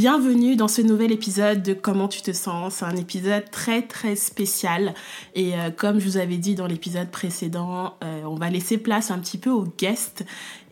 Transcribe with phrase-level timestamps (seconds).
[0.00, 2.74] Bienvenue dans ce nouvel épisode de Comment tu te sens.
[2.74, 4.94] C'est un épisode très très spécial
[5.34, 9.10] et euh, comme je vous avais dit dans l'épisode précédent, euh, on va laisser place
[9.10, 10.24] un petit peu aux guests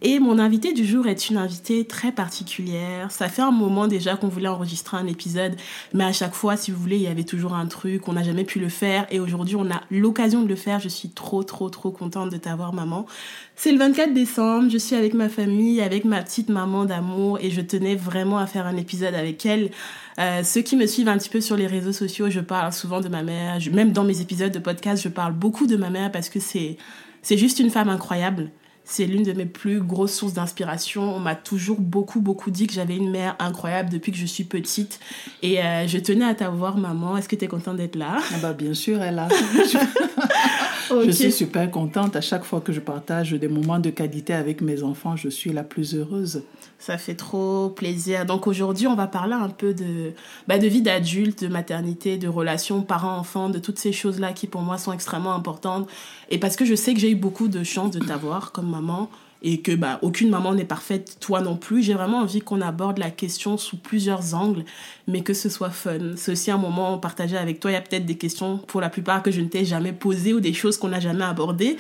[0.03, 3.11] et mon invité du jour est une invitée très particulière.
[3.11, 5.57] Ça fait un moment déjà qu'on voulait enregistrer un épisode,
[5.95, 8.23] mais à chaque fois, si vous voulez, il y avait toujours un truc, on n'a
[8.23, 9.07] jamais pu le faire.
[9.11, 10.81] Et aujourd'hui, on a l'occasion de le faire.
[10.81, 13.07] Je suis trop, trop, trop contente de t'avoir, maman.
[13.55, 17.51] C'est le 24 décembre, je suis avec ma famille, avec ma petite maman d'amour, et
[17.51, 19.71] je tenais vraiment à faire un épisode avec elle.
[20.19, 23.01] Euh, ceux qui me suivent un petit peu sur les réseaux sociaux, je parle souvent
[23.01, 23.59] de ma mère.
[23.73, 26.77] même dans mes épisodes de podcast, je parle beaucoup de ma mère parce que c'est
[27.23, 28.53] c'est juste une femme incroyable.
[28.89, 31.17] C'est l'une de mes plus grosses sources d'inspiration.
[31.17, 34.45] On m'a toujours beaucoup, beaucoup dit que j'avais une mère incroyable depuis que je suis
[34.45, 35.01] petite.
[35.43, 37.17] Et euh, je tenais à t'avoir, maman.
[37.17, 38.19] Est-ce que tu es contente d'être là?
[38.33, 39.29] Ah bah Bien sûr, elle a.
[41.05, 42.17] Je suis super contente.
[42.17, 45.53] À chaque fois que je partage des moments de qualité avec mes enfants, je suis
[45.53, 46.43] la plus heureuse.
[46.79, 48.27] Ça fait trop plaisir.
[48.27, 50.13] Donc aujourd'hui, on va parler un peu de,
[50.47, 54.63] bah, de vie d'adulte, de maternité, de relations parents-enfants, de toutes ces choses-là qui pour
[54.63, 55.89] moi sont extrêmement importantes.
[56.31, 59.11] Et parce que je sais que j'ai eu beaucoup de chance de t'avoir comme maman
[59.43, 61.83] et que bah, aucune maman n'est parfaite, toi non plus.
[61.83, 64.65] J'ai vraiment envie qu'on aborde la question sous plusieurs angles,
[65.07, 66.17] mais que ce soit fun.
[66.17, 67.71] C'est aussi un moment partagé avec toi.
[67.71, 70.33] Il y a peut-être des questions, pour la plupart, que je ne t'ai jamais posées
[70.33, 71.77] ou des choses qu'on n'a jamais abordées.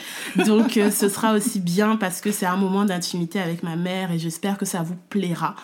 [0.46, 4.12] Donc, euh, ce sera aussi bien parce que c'est un moment d'intimité avec ma mère
[4.12, 5.54] et j'espère que ça vous plaira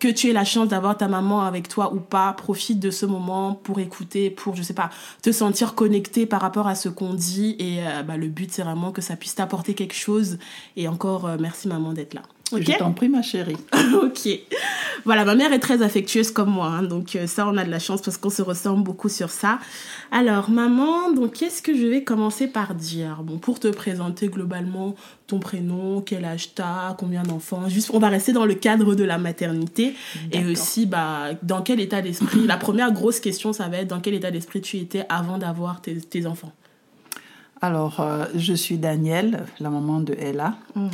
[0.00, 3.06] que tu aies la chance d'avoir ta maman avec toi ou pas, profite de ce
[3.06, 4.90] moment pour écouter, pour, je sais pas,
[5.22, 7.54] te sentir connecté par rapport à ce qu'on dit.
[7.58, 10.38] Et euh, bah, le but, c'est vraiment que ça puisse t'apporter quelque chose.
[10.76, 12.22] Et encore, euh, merci maman d'être là.
[12.58, 13.56] Je t'en prie, ma chérie.
[14.02, 14.28] ok.
[15.04, 17.70] Voilà, ma mère est très affectueuse comme moi, hein, donc euh, ça, on a de
[17.70, 19.58] la chance parce qu'on se ressemble beaucoup sur ça.
[20.10, 23.22] Alors, maman, donc qu'est-ce que je vais commencer par dire?
[23.22, 24.94] Bon, pour te présenter globalement
[25.26, 27.68] ton prénom, quel âge t'as, combien d'enfants.
[27.68, 29.94] Juste, on va rester dans le cadre de la maternité
[30.32, 32.46] et aussi, bah, dans quel état d'esprit?
[32.46, 35.80] la première grosse question, ça va être dans quel état d'esprit tu étais avant d'avoir
[35.80, 36.52] tes, enfants?
[37.62, 40.56] Alors, euh, je suis Danielle, la maman de Ella.
[40.74, 40.88] Mm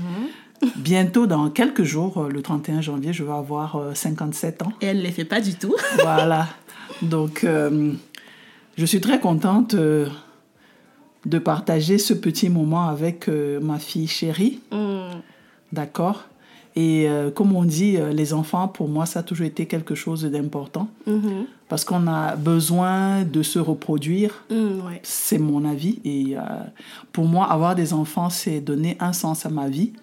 [0.77, 4.73] Bientôt, dans quelques jours, euh, le 31 janvier, je vais avoir 57 euh, ans.
[4.81, 5.75] Et elle ne les fait pas du tout.
[6.03, 6.49] voilà.
[7.03, 7.93] Donc, euh,
[8.77, 14.61] je suis très contente de partager ce petit moment avec ma fille chérie.
[14.73, 15.21] Mm.
[15.73, 16.25] D'accord?
[16.77, 19.95] Et euh, comme on dit, euh, les enfants, pour moi, ça a toujours été quelque
[19.95, 20.89] chose d'important.
[21.09, 21.47] Mm-hmm.
[21.69, 24.45] Parce qu'on a besoin de se reproduire.
[24.51, 25.99] Mm, c'est mon avis.
[26.05, 26.43] Et euh,
[27.13, 29.95] pour moi, avoir des enfants, c'est donner un sens à ma vie.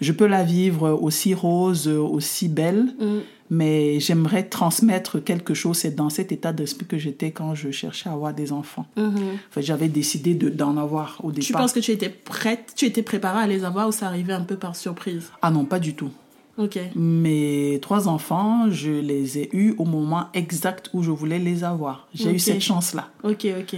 [0.00, 2.94] Je peux la vivre aussi rose, aussi belle.
[2.98, 5.78] Mm mais j'aimerais transmettre quelque chose.
[5.78, 8.86] C'est dans cet état d'esprit que j'étais quand je cherchais à avoir des enfants.
[8.96, 9.38] Mhm.
[9.58, 11.46] j'avais décidé d'en avoir au départ.
[11.46, 14.32] Tu penses que tu étais prête, tu étais préparée à les avoir ou ça arrivait
[14.32, 15.30] un peu par surprise?
[15.42, 16.10] Ah non, pas du tout.
[16.56, 16.78] Ok.
[16.94, 22.06] Mes trois enfants, je les ai eus au moment exact où je voulais les avoir.
[22.14, 23.08] J'ai eu cette chance-là.
[23.24, 23.76] Ok, ok.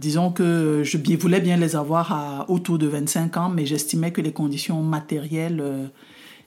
[0.00, 4.22] Disons que je voulais bien les avoir à autour de 25 ans, mais j'estimais que
[4.22, 5.86] les conditions matérielles euh,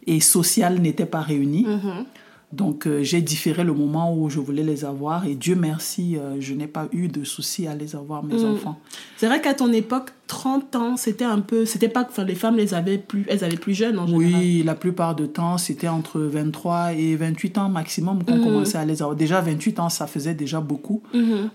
[0.08, 1.68] et sociales n'étaient pas réunies.
[1.68, 2.06] Mhm.
[2.54, 6.36] Donc euh, j'ai différé le moment où je voulais les avoir et Dieu merci, euh,
[6.40, 8.54] je n'ai pas eu de souci à les avoir, mes mm.
[8.54, 8.80] enfants.
[9.18, 11.66] C'est vrai qu'à ton époque, 30 ans, c'était un peu...
[11.66, 14.34] C'était pas que les femmes les avaient plus, elles avaient plus jeunes en général.
[14.36, 18.44] Oui, la plupart du temps, c'était entre 23 et 28 ans maximum qu'on mm.
[18.44, 19.18] commençait à les avoir.
[19.18, 21.02] Déjà 28 ans, ça faisait déjà beaucoup.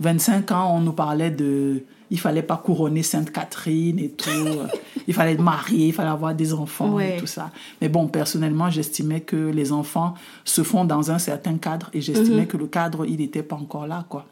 [0.00, 0.54] 25 mm-hmm.
[0.54, 4.30] ans, on nous parlait de il fallait pas couronner Sainte Catherine et tout.
[5.06, 7.50] il fallait être marié, il fallait avoir des enfants et tout ça.
[7.80, 10.14] Mais bon, personnellement, j'estimais que les enfants
[10.44, 12.46] se font dans un certain cadre et j'estimais mhm.
[12.46, 14.26] que le cadre, il n'était pas encore là, quoi.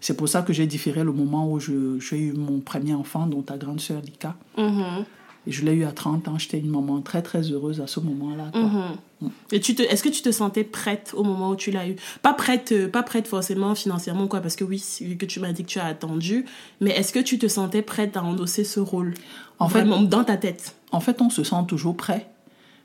[0.00, 3.42] C'est pour ça que j'ai différé le moment où j'ai eu mon premier enfant, dont
[3.42, 4.34] ta grande sœur Lika.
[4.58, 5.04] Mhm.
[5.46, 6.38] Et je l'ai eu à 30 ans.
[6.38, 8.44] J'étais une maman très, très heureuse à ce moment-là.
[8.52, 8.60] quoi.
[8.62, 9.30] Mhm.
[9.52, 11.96] Et tu te, est-ce que tu te sentais prête au moment où tu l'as eu?
[12.22, 15.52] Pas prête, euh, pas prête forcément financièrement, quoi, parce que oui, vu que tu m'as
[15.52, 16.44] dit que tu as attendu,
[16.80, 19.14] mais est-ce que tu te sentais prête à endosser ce rôle?
[19.58, 20.74] En fait- dans ta tête?
[20.92, 22.28] En fait, on se sent toujours prêt.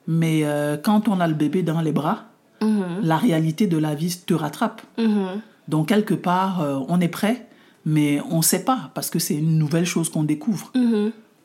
[0.07, 2.25] Mais euh, quand on a le bébé dans les bras,
[2.61, 3.01] Mhm.
[3.03, 4.81] la réalité de la vie te rattrape.
[4.97, 5.41] Mhm.
[5.67, 7.47] Donc, quelque part, euh, on est prêt,
[7.85, 10.71] mais on ne sait pas, parce que c'est une nouvelle chose qu'on découvre.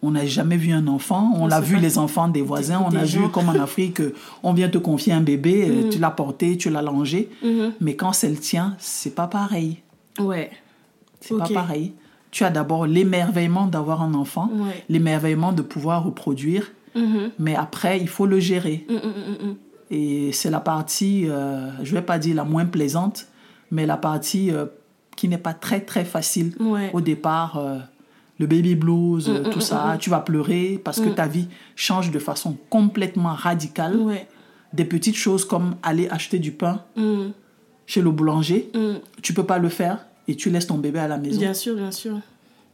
[0.05, 2.79] On n'a jamais vu un enfant, on, On a sait vu les enfants des voisins,
[2.81, 3.29] Des- on a des vu gens.
[3.29, 6.71] comme en Afrique, euh, on vient te confier un bébé, euh, tu l'as porté, tu
[6.71, 7.73] l'as langé, Mhm.
[7.81, 9.79] mais quand c'est le tien, c'est pas pareil.
[10.19, 10.51] Ouais.
[11.21, 11.93] C'est pas pareil.
[12.33, 14.83] Tu as d'abord l'émerveillement d'avoir un enfant, Ouais.
[14.89, 17.31] l'émerveillement de pouvoir reproduire, Mhm.
[17.39, 18.85] mais après, il faut le gérer.
[18.89, 19.57] Mhm, mhm, mhm.
[19.93, 23.27] Et c'est la partie, euh, je vais pas dire la moins plaisante,
[23.71, 24.67] mais la partie euh,
[25.17, 26.91] qui n'est pas très très facile Ouais.
[26.93, 27.59] au départ.
[27.59, 27.79] euh,
[28.43, 31.47] le baby blues, Mm, euh, tout ça, tu vas pleurer parce que ta vie
[31.77, 33.97] change de façon complètement radicale.
[33.97, 34.27] Ouais.
[34.73, 36.81] Des petites choses comme aller acheter du pain
[37.87, 38.71] chez le boulanger,
[39.23, 39.99] tu peux pas le faire
[40.29, 41.39] et tu laisses ton bébé à la maison.
[41.39, 42.19] Bien sûr, bien sûr.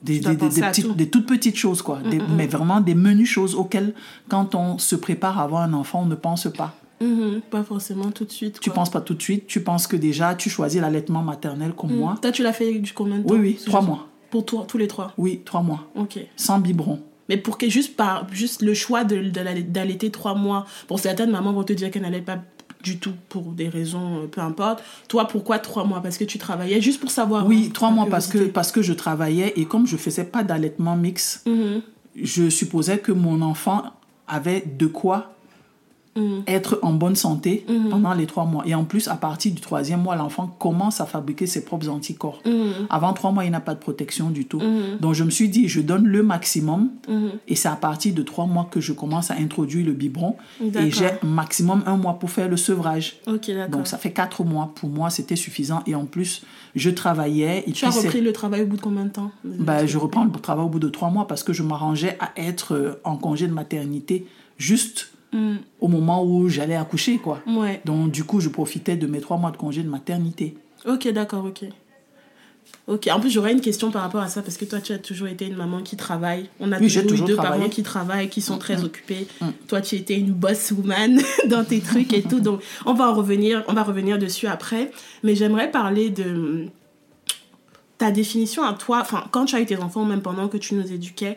[0.01, 0.93] Des, petites- tout.
[0.93, 1.99] Mm, des toutes petites choses, quoi.
[2.37, 3.93] Mais vraiment des menues choses auxquelles,
[4.29, 6.75] quand on se prépare à avoir un enfant, on ne pense pas.
[7.01, 7.41] Mhm.
[7.51, 8.59] Pas forcément tout de suite.
[8.61, 11.95] Tu penses pas tout de suite, tu penses que déjà, tu choisis l'allaitement maternel comme
[11.95, 12.17] moi.
[12.21, 14.08] Toi, tu l'as fait du combien de temps Oui, oui, trois mois.
[14.31, 15.13] Pour toi, tous les trois.
[15.19, 15.87] Oui, trois mois.
[15.95, 16.19] Ok.
[16.37, 17.01] Sans biberon.
[17.29, 21.31] Mais pour que juste par juste le choix de, de d'allaiter trois mois, pour certaines
[21.31, 22.39] mamans vont te dire qu'elles n'allaitent pas
[22.83, 24.83] du tout pour des raisons, euh, peu importe.
[25.09, 26.01] Toi, pourquoi trois mois?
[26.01, 27.47] Parce que tu travaillais juste pour savoir.
[27.47, 30.45] Oui, hein, trois mois parce que, parce que je travaillais et comme je faisais pas
[30.45, 31.83] d'allaitement mix, Mhm.
[32.23, 33.83] je supposais que mon enfant
[34.29, 35.35] avait de quoi
[36.19, 36.43] Mhm.
[36.47, 38.65] être en bonne santé pendant les trois mois.
[38.67, 42.41] Et en plus, à partir du troisième mois, l'enfant commence à fabriquer ses propres anticorps.
[42.45, 42.87] Mhm.
[42.91, 44.61] Avant trois mois, il n'a pas de protection du tout.
[45.01, 46.91] Donc, je me suis dit, je donne le maximum.
[47.47, 50.37] Et c'est à partir de trois mois que je commence à introduire le biberon.
[50.61, 53.17] Et j'ai maximum un mois pour faire le sevrage.
[53.71, 54.73] Donc, ça fait quatre mois.
[54.75, 55.83] Pour moi, c'était suffisant.
[55.87, 56.43] Et en plus,
[56.75, 57.65] je travaillais.
[57.67, 60.25] Et Tu as repris le travail au bout de combien de temps ben, je reprends
[60.25, 63.17] le travail au bout de trois mois parce que je m'arrangeais à être euh, en
[63.17, 64.27] congé de maternité
[64.57, 65.59] juste Mhm.
[65.81, 67.41] au moment où j'allais accoucher, quoi.
[67.47, 67.81] Ouais.
[67.85, 70.57] Donc, du coup, je profitais de mes trois mois de congé de maternité.
[70.87, 71.65] Ok, d'accord, ok.
[72.87, 74.99] Ok, en plus j'aurais une question par rapport à ça parce que toi tu as
[74.99, 76.49] toujours été une maman qui travaille.
[76.61, 77.59] On a Oui, toujours, toujours eu deux travaillé.
[77.61, 78.85] parents qui travaillent, qui sont très Mm.
[78.85, 79.27] occupés.
[79.41, 79.47] Mm.
[79.69, 82.41] Toi tu étais une boss woman dans tes trucs et tout.
[82.41, 84.91] Donc on va en revenir, on va revenir dessus après.
[85.23, 86.67] Mais j'aimerais parler de
[87.99, 89.01] ta définition à toi.
[89.01, 91.37] Enfin, quand tu as eu tes enfants, même pendant que tu nous éduquais,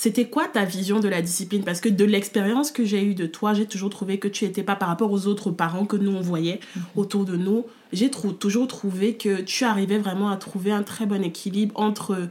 [0.00, 1.64] c'était quoi ta vision de la discipline?
[1.64, 4.62] Parce que de l'expérience que j'ai eue de toi, j'ai toujours trouvé que tu étais
[4.62, 6.60] pas par rapport aux autres parents que nous on voyait
[6.94, 7.64] autour de nous.
[7.92, 12.28] J'ai trou- toujours trouvé que tu arrivais vraiment à trouver un très bon équilibre entre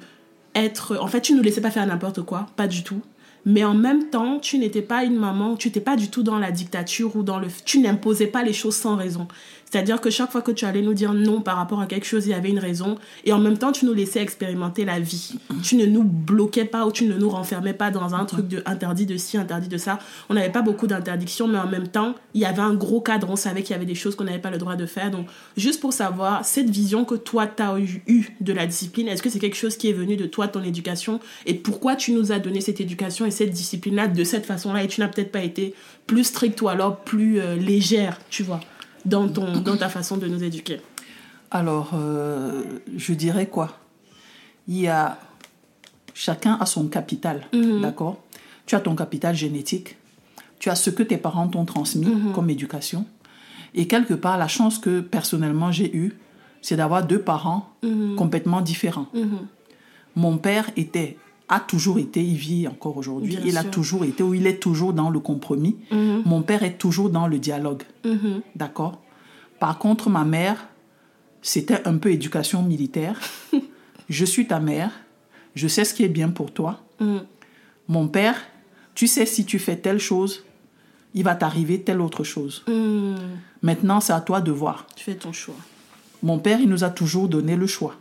[0.56, 0.98] être.
[1.02, 3.02] En fait, tu ne nous laissais pas faire n'importe quoi, pas du tout.
[3.46, 6.38] Mais en même temps, tu n'étais pas une maman, tu n'étais pas du tout dans
[6.38, 7.48] la dictature ou dans le.
[7.66, 9.28] Tu n'imposais pas les choses sans raison.
[9.69, 12.25] C'est-à-dire que chaque fois que tu allais nous dire non par rapport à quelque chose,
[12.25, 12.98] il y avait une raison.
[13.25, 15.36] Et en même temps, tu nous laissais expérimenter la vie.
[15.62, 18.64] Tu ne nous bloquais pas ou tu ne nous renfermais pas dans un truc de
[18.66, 20.00] interdit de ci, interdit de ça.
[20.30, 23.30] On n'avait pas beaucoup d'interdictions, mais en même temps, il y avait un gros cadre.
[23.30, 25.12] On savait qu'il y avait des choses qu'on n'avait pas le droit de faire.
[25.12, 25.28] Donc,
[25.58, 29.22] juste pour savoir, cette vision que toi, tu as eu, eu de la discipline, est-ce
[29.22, 31.19] que c'est quelque chose qui est venu de toi, ton éducation?
[31.46, 34.84] Et pourquoi tu nous as donné cette éducation et cette discipline-là de cette façon-là?
[34.84, 35.74] Et tu n'as peut-être pas été
[36.06, 38.62] plus stricte ou alors plus euh, légère, tu vois,
[39.07, 40.81] dans, ton, dans ta façon de nous éduquer
[41.52, 42.64] Alors, euh,
[42.95, 43.78] je dirais quoi?
[44.68, 45.18] Il y a.
[46.14, 47.81] Chacun a son capital, Mhm.
[47.81, 48.18] d'accord?
[48.66, 49.97] Tu as ton capital génétique,
[50.59, 52.33] tu as ce que tes parents t'ont transmis Mhm.
[52.33, 53.06] comme éducation.
[53.76, 56.18] Et quelque part, la chance que personnellement j'ai eue,
[56.61, 58.16] c'est d'avoir deux parents Mhm.
[58.16, 59.07] complètement différents.
[60.16, 61.18] Mon père était,
[61.49, 64.94] a toujours été, il vit encore aujourd'hui, il a toujours été, ou il est toujours
[64.94, 65.77] dans le compromis.
[65.92, 66.23] Mhm.
[66.25, 67.83] Mon père est toujours dans le dialogue.
[68.04, 68.42] Mhm.
[68.56, 69.01] D'accord?
[69.59, 70.68] Par contre, ma mère,
[71.42, 73.19] c'était un peu éducation militaire.
[74.09, 74.92] je suis ta mère,
[75.56, 76.81] je sais ce qui est bien pour toi.
[76.99, 77.21] Mhm.
[77.87, 78.35] Mon père,
[78.94, 80.44] tu sais si tu fais telle chose,
[81.13, 82.66] il va t'arriver telle autre chose.
[83.61, 84.85] Maintenant, c'est à toi de voir.
[84.95, 85.56] Tu fais ton choix.
[86.21, 87.95] Mon père, il nous a toujours donné le choix.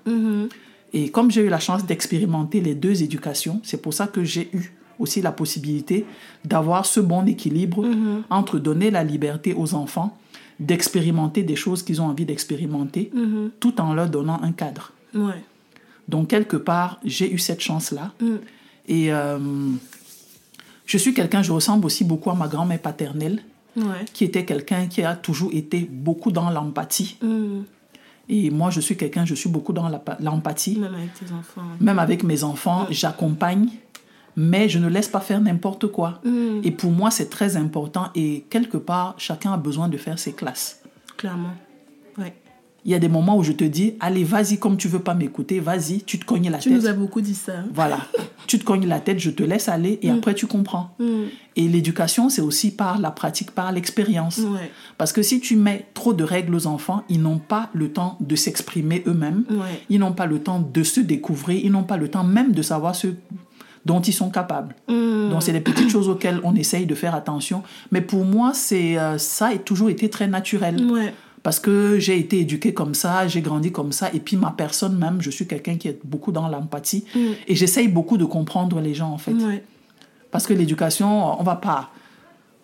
[0.92, 4.48] Et comme j'ai eu la chance d'expérimenter les deux éducations, c'est pour ça que j'ai
[4.52, 6.06] eu aussi la possibilité
[6.44, 8.22] d'avoir ce bon équilibre Mhm.
[8.30, 10.16] entre donner la liberté aux enfants
[10.58, 13.50] d'expérimenter des choses qu'ils ont envie d'expérimenter, Mhm.
[13.60, 14.92] tout en leur donnant un cadre.
[15.14, 15.42] Ouais.
[16.08, 18.12] Donc, quelque part, j'ai eu cette chance-là.
[18.22, 18.38] Mhm.
[18.88, 19.38] Et euh,
[20.86, 23.42] je suis quelqu'un, je ressemble aussi beaucoup à ma grand-mère paternelle,
[23.76, 24.04] Ouais.
[24.14, 27.18] qui était quelqu'un qui a toujours été beaucoup dans l'empathie.
[28.28, 29.88] Et moi, je suis quelqu'un, je suis beaucoup dans
[30.21, 30.78] l'empathie.
[30.78, 31.62] Même avec tes enfants.
[31.80, 33.68] Même avec mes enfants, j'accompagne,
[34.37, 36.21] mais je ne laisse pas faire n'importe quoi.
[36.62, 40.33] Et pour moi, c'est très important et quelque part, chacun a besoin de faire ses
[40.33, 40.83] classes.
[41.16, 41.54] Clairement.
[42.86, 45.14] Il y a des moments où je te dis, allez, vas-y, comme tu veux pas
[45.14, 46.78] m'écouter, vas-y, tu te cognes la Tu tête.
[46.78, 47.54] nous as beaucoup dit ça.
[47.74, 47.98] Voilà.
[48.46, 50.96] tu te cognes la tête, je te laisse aller et après tu comprends.
[51.56, 54.38] Et l'éducation, c'est aussi par la pratique, par l'expérience.
[54.38, 54.70] Ouais.
[54.98, 58.16] Parce que si tu mets trop de règles aux enfants, ils n'ont pas le temps
[58.20, 59.44] de s'exprimer eux-mêmes.
[59.50, 59.82] Ouais.
[59.90, 61.60] Ils n'ont pas le temps de se découvrir.
[61.64, 63.08] Ils n'ont pas le temps même de savoir ce
[63.84, 64.74] dont ils sont capables.
[64.88, 67.62] Donc, c'est des petites choses auxquelles on essaye de faire attention.
[67.90, 70.84] Mais pour moi, c'est euh, ça a toujours été très naturel.
[70.90, 71.12] Ouais.
[71.46, 74.98] Parce que j'ai été éduquée comme ça, j'ai grandi comme ça, et puis ma personne
[74.98, 77.04] même, je suis quelqu'un qui est beaucoup dans l'empathie,
[77.46, 79.30] et j'essaye beaucoup de comprendre les gens en fait.
[79.30, 79.62] Ouais.
[80.32, 81.90] Parce que l'éducation, on va pas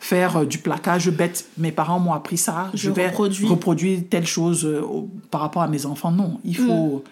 [0.01, 1.47] faire du plaquage bête.
[1.59, 3.47] Mes parents m'ont appris ça, je, Je vais reproduis.
[3.47, 4.83] reproduire telle chose euh,
[5.31, 6.11] par rapport à mes enfants.
[6.11, 7.05] Non, il faut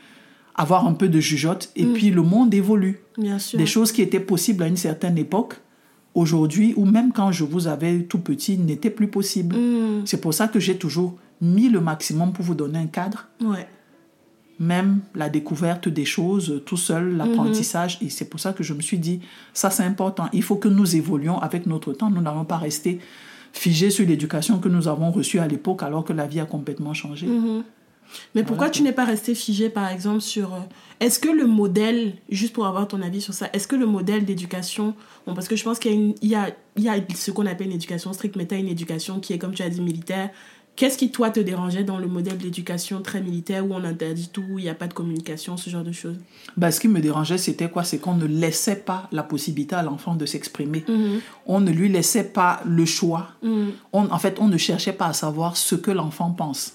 [0.56, 2.98] avoir un peu de jugeote, et puis le monde évolue.
[3.16, 3.60] Bien sûr.
[3.60, 5.54] Des choses qui étaient possibles à une certaine époque,
[6.16, 9.54] aujourd'hui, ou même quand je vous avais tout petit, n'étaient plus possibles.
[9.54, 10.02] Mm.
[10.04, 13.66] C'est pour ça que j'ai toujours mis le maximum pour vous donner un cadre, Ouais.
[14.58, 17.98] même la découverte des choses tout seul, l'apprentissage.
[18.02, 19.20] Et c'est pour ça que je me suis dit,
[19.54, 20.28] ça c'est important.
[20.34, 22.10] Il faut que nous évoluions avec notre temps.
[22.10, 23.00] Nous n'allons pas rester
[23.52, 26.92] figés sur l'éducation que nous avons reçue à l'époque alors que la vie a complètement
[26.94, 27.26] changé.
[28.34, 30.52] Mais pourquoi tu n'es pas resté figé, par exemple, sur...
[30.52, 30.58] euh,
[30.98, 34.24] Est-ce que le modèle, juste pour avoir ton avis sur ça, est-ce que le modèle
[34.24, 34.94] d'éducation...
[35.28, 37.68] Bon, parce que je pense qu'il y une- y a, y a ce qu'on appelle
[37.68, 40.30] une éducation stricte, mais tu as une éducation qui est, comme tu as dit, militaire.
[40.76, 44.44] Qu'est-ce qui, toi, te dérangeait dans le modèle d'éducation très militaire où on interdit tout,
[44.50, 46.16] où il n'y a pas de communication, ce genre de choses?
[46.56, 47.84] Ben, ce qui me dérangeait, c'était quoi?
[47.84, 50.86] C'est qu'on ne laissait pas la possibilité à l'enfant de s'exprimer.
[51.44, 53.28] On ne lui laissait pas le choix.
[53.92, 56.74] On, en fait, on ne cherchait pas à savoir ce que l'enfant pense.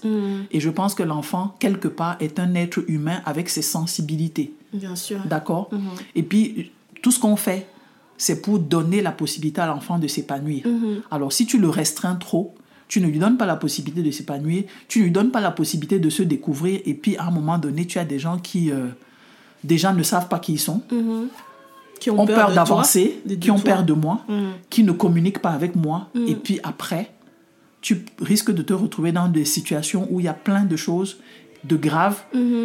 [0.52, 4.52] Et je pense que l'enfant, quelque part, est un être humain avec ses sensibilités.
[4.72, 5.18] Bien sûr.
[5.24, 5.68] D'accord?
[6.14, 6.70] Et puis,
[7.02, 7.66] tout ce qu'on fait,
[8.18, 10.64] c'est pour donner la possibilité à l'enfant de s'épanouir.
[11.10, 12.54] Alors, si tu le restreins trop,
[12.88, 15.50] tu ne lui donnes pas la possibilité de s'épanouir, tu ne lui donnes pas la
[15.50, 18.70] possibilité de se découvrir, et puis à un moment donné, tu as des gens qui
[18.70, 18.86] euh,
[19.64, 20.82] déjà ne savent pas qui ils sont,
[22.00, 23.64] Qui ont peur d'avancer, qui ont toi.
[23.74, 24.20] peur de moi,
[24.70, 27.10] qui ne communiquent pas avec moi, et puis après,
[27.80, 31.18] tu risques de te retrouver dans des situations où il y a plein de choses
[31.64, 32.22] de graves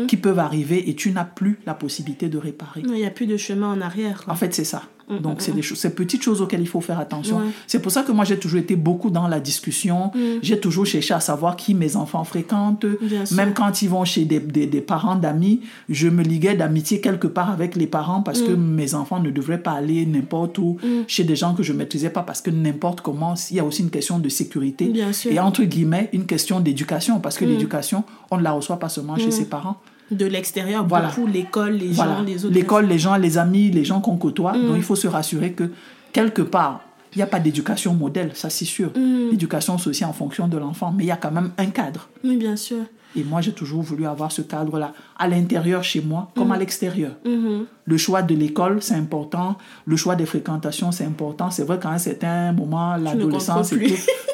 [0.08, 2.82] qui peuvent arriver et tu n'as plus la possibilité de réparer.
[2.84, 4.24] Il n'y a plus de chemin en arrière.
[4.24, 4.34] quoi.
[4.34, 4.84] En fait, c'est ça.
[5.20, 7.38] Donc, c'est des choses, ces petites choses auxquelles il faut faire attention.
[7.38, 7.52] Ouais.
[7.68, 10.12] C'est pour ça que moi, j'ai toujours été beaucoup dans la discussion.
[10.42, 12.86] J'ai toujours cherché à savoir qui mes enfants fréquentent.
[13.02, 13.38] Bien sûr.
[13.38, 17.28] Même quand ils vont chez des, des, des parents d'amis, je me liguais d'amitié quelque
[17.28, 20.78] part avec les parents parce que mes enfants ne devraient pas aller n'importe où
[21.08, 23.66] chez des gens que je ne maîtrisais pas parce que n'importe comment, il y a
[23.66, 24.86] aussi une question de sécurité.
[24.86, 25.32] Bien sûr.
[25.32, 29.18] Et entre guillemets, une question d'éducation parce que l'éducation, on ne la reçoit pas seulement
[29.18, 29.78] chez ses parents.
[30.12, 31.08] De l'extérieur, Voilà.
[31.08, 32.18] beaucoup, l'école, les Voilà.
[32.18, 32.54] gens, les autres.
[32.54, 34.52] L'école, les gens, les amis, les gens qu'on côtoie.
[34.54, 35.72] Donc il faut se rassurer que
[36.14, 36.82] quelque part,
[37.14, 38.92] il n'y a pas d'éducation modèle, ça c'est sûr.
[38.96, 42.10] L'éducation c'est aussi en fonction de l'enfant, mais il y a quand même un cadre.
[42.24, 42.84] Oui, bien sûr.
[43.16, 47.12] Et moi, j'ai toujours voulu avoir ce cadre-là, à l'intérieur chez moi, comme à l'extérieur.
[47.86, 49.58] Le choix de l'école, c'est important.
[49.86, 51.52] Le choix des fréquentations, c'est important.
[51.52, 53.74] C'est vrai qu'à un certain moment, l'adolescence,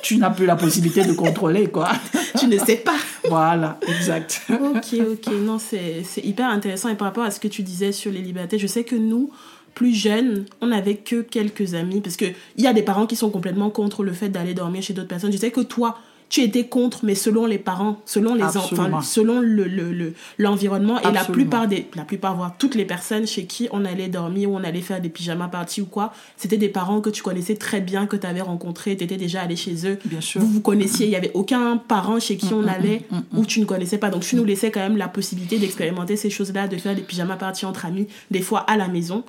[0.03, 1.89] tu n'as plus la possibilité de contrôler, quoi.
[2.39, 2.97] tu ne sais pas.
[3.29, 4.41] voilà, exact.
[4.49, 5.33] ok, ok.
[5.41, 6.89] Non, c'est c'est hyper intéressant.
[6.89, 9.31] Et par rapport à ce que tu disais sur les libertés, je sais que nous,
[9.73, 12.01] plus jeunes, on n'avait que quelques amis.
[12.01, 14.93] Parce qu'il y a des parents qui sont complètement contre le fait d'aller dormir chez
[14.93, 15.31] d'autres personnes.
[15.31, 19.39] Je sais que toi, tu étais contre, mais selon les parents, selon les enfants, selon
[19.39, 20.99] le, le, le- l'environnement.
[20.99, 24.51] et la plupart des, la plupart, voire toutes les personnes chez qui on allait dormir
[24.51, 27.55] ou on allait faire des pyjamas parties ou quoi, c'était des parents que tu connaissais
[27.55, 29.97] très bien, que tu avais rencontrés, tu étais déjà allé chez eux.
[30.05, 30.41] Bien sûr.
[30.41, 33.03] Vous vous connaissiez, il y avait aucun parent chez qui on allait
[33.33, 34.09] où tu ne connaissais pas.
[34.09, 37.37] Donc tu nous laissais quand même la possibilité d'expérimenter ces choses-là, de faire des pyjamas
[37.37, 39.23] parties entre amis, des fois à la maison.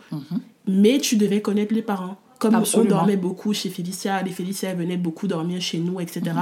[0.67, 2.17] Mais tu devais connaître les parents.
[2.38, 2.90] Comme Absolument.
[2.95, 6.21] on dormait beaucoup chez Félicia, les Félicia venaient beaucoup dormir chez nous, etc.
[6.26, 6.33] Mhm.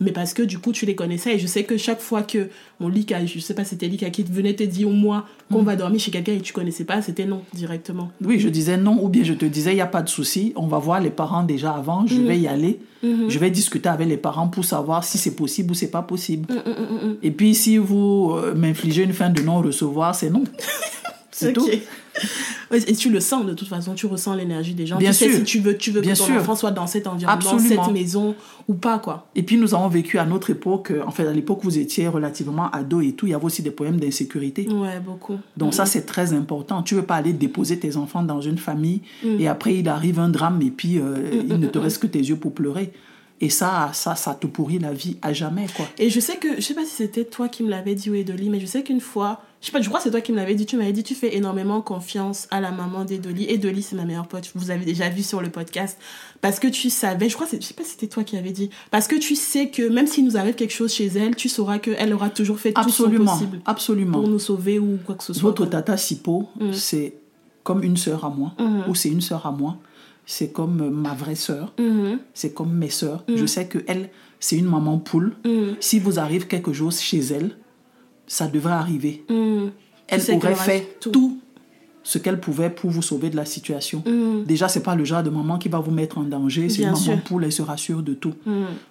[0.00, 1.36] Mais parce que du coup, tu les connaissais.
[1.36, 4.22] Et je sais que chaque fois que mon Lika, je sais pas, c'était Lika qui
[4.22, 5.64] venait te dire au moins qu'on Mhm.
[5.64, 8.10] va dormir chez quelqu'un et tu connaissais pas, c'était non directement.
[8.22, 10.52] Oui, je disais non, ou bien je te disais, il n'y a pas de souci,
[10.56, 14.08] on va voir les parents déjà avant, je vais y aller, je vais discuter avec
[14.08, 16.48] les parents pour savoir si c'est possible ou c'est pas possible.
[17.22, 20.44] Et puis, si vous euh, m'infligez une fin de non-recevoir, c'est non.
[21.38, 21.68] C'est tout.
[22.72, 24.96] Et tu le sens de toute façon, tu ressens l'énergie des gens.
[24.96, 25.38] Bien tu sais sûr.
[25.38, 26.36] si tu veux, tu veux Bien que ton sûr.
[26.36, 27.84] enfant soit dans cet environnement, Absolument.
[27.84, 28.34] cette maison
[28.68, 29.28] ou pas quoi.
[29.34, 31.78] Et puis, nous avons vécu à notre époque, euh, en fait, à l'époque où vous
[31.78, 34.66] étiez relativement ado et tout, il y avait aussi des problèmes d'insécurité.
[34.68, 35.36] Ouais, beaucoup.
[35.58, 36.82] Donc ça, c'est très important.
[36.82, 39.02] Tu veux pas aller déposer tes enfants dans une famille
[39.38, 41.16] et après, il arrive un drame et puis euh,
[41.48, 42.92] il ne te reste que tes yeux pour pleurer.
[43.40, 45.86] Et ça, ça, ça te pourrit la vie à jamais, quoi.
[45.98, 48.14] Et je sais que, je sais pas si c'était toi qui me l'avais dit ou
[48.14, 50.32] Edoli, mais je sais qu'une fois, je sais pas, je crois que c'est toi qui
[50.32, 53.44] me l'avais dit, tu m'avais dit, tu fais énormément confiance à la maman d'Edoli.
[53.50, 55.98] Edoli, c'est ma meilleure pote, vous avez déjà vu sur le podcast.
[56.40, 58.70] Parce que tu savais, je crois, je sais pas si c'était toi qui avais dit,
[58.90, 61.78] parce que tu sais que même s'il nous arrive quelque chose chez elle, tu sauras
[61.78, 63.60] qu'elle aura toujours fait tout son possible.
[63.66, 64.20] Absolument.
[64.20, 65.42] Pour nous sauver ou quoi que ce soit.
[65.42, 66.72] Votre tata Sipo, mm.
[66.72, 67.16] c'est
[67.64, 68.88] comme une sœur à moi, mm.
[68.88, 69.76] ou c'est une sœur à moi
[70.26, 72.18] c'est comme ma vraie sœur, mm-hmm.
[72.34, 73.24] c'est comme mes sœurs.
[73.28, 73.46] Je mm.
[73.46, 75.36] sais que elle, c'est une maman poule.
[75.44, 75.76] Mm.
[75.80, 77.56] Si vous arrive quelque chose chez elle,
[78.26, 79.24] ça devrait arriver.
[79.30, 79.68] Mm.
[80.08, 81.40] Elle aurait fait tout.
[82.02, 84.02] ce qu'elle pouvait pour vous sauver de la situation.
[84.46, 86.68] Déjà, c'est pas le genre de maman qui va vous mettre en danger.
[86.68, 88.34] C'est une maman poule, elle se rassure de tout.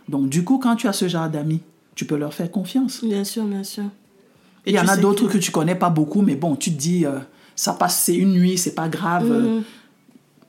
[0.09, 1.61] Donc, du coup, quand tu as ce genre d'amis,
[1.95, 3.03] tu peux leur faire confiance.
[3.03, 3.85] Bien sûr, bien sûr.
[4.65, 5.37] Il y en a d'autres que...
[5.37, 7.19] tu connais pas beaucoup, mais bon, tu te dis, euh,
[7.55, 9.63] ça passe, c'est une nuit, c'est pas grave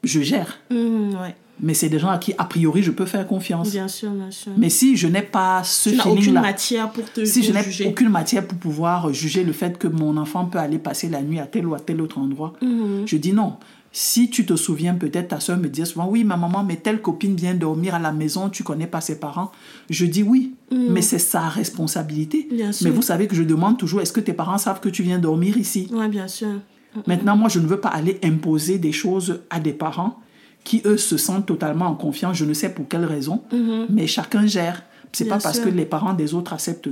[0.07, 0.59] je gère.
[0.71, 1.17] Mmh,
[1.61, 3.71] Mais c'est des gens à qui, a priori, je peux faire confiance.
[3.71, 4.53] Bien sûr, bien sûr.
[4.57, 6.13] Mais si je n'ai pas ce feeling-là...
[6.13, 9.89] aucune matière pour te Si je n'ai aucune matière pour pouvoir juger le fait que
[9.89, 13.07] mon enfant peut aller passer la nuit à tel ou à tel autre endroit, mmh.
[13.07, 13.55] je dis non.
[13.93, 17.01] Si tu te souviens, peut-être ta soeur me dit souvent, oui, ma maman, mais telle
[17.01, 19.51] copine vient dormir à la maison, tu connais pas ses parents.
[19.89, 20.77] Je dis oui, mmh.
[20.91, 22.47] mais c'est sa responsabilité.
[22.53, 22.87] Bien sûr.
[22.87, 25.19] Mais vous savez que je demande toujours, est-ce que tes parents savent que tu viens
[25.19, 25.89] dormir ici?
[25.91, 26.61] Oui, bien sûr.
[27.07, 30.21] Maintenant, moi, je ne veux pas aller imposer des choses à des parents
[30.65, 32.37] qui, eux, se sentent totalement en confiance.
[32.37, 33.87] Je ne sais pour quelle raison, mm-hmm.
[33.91, 34.83] mais chacun gère.
[35.13, 36.91] C'est pas parce que les parents des autres acceptent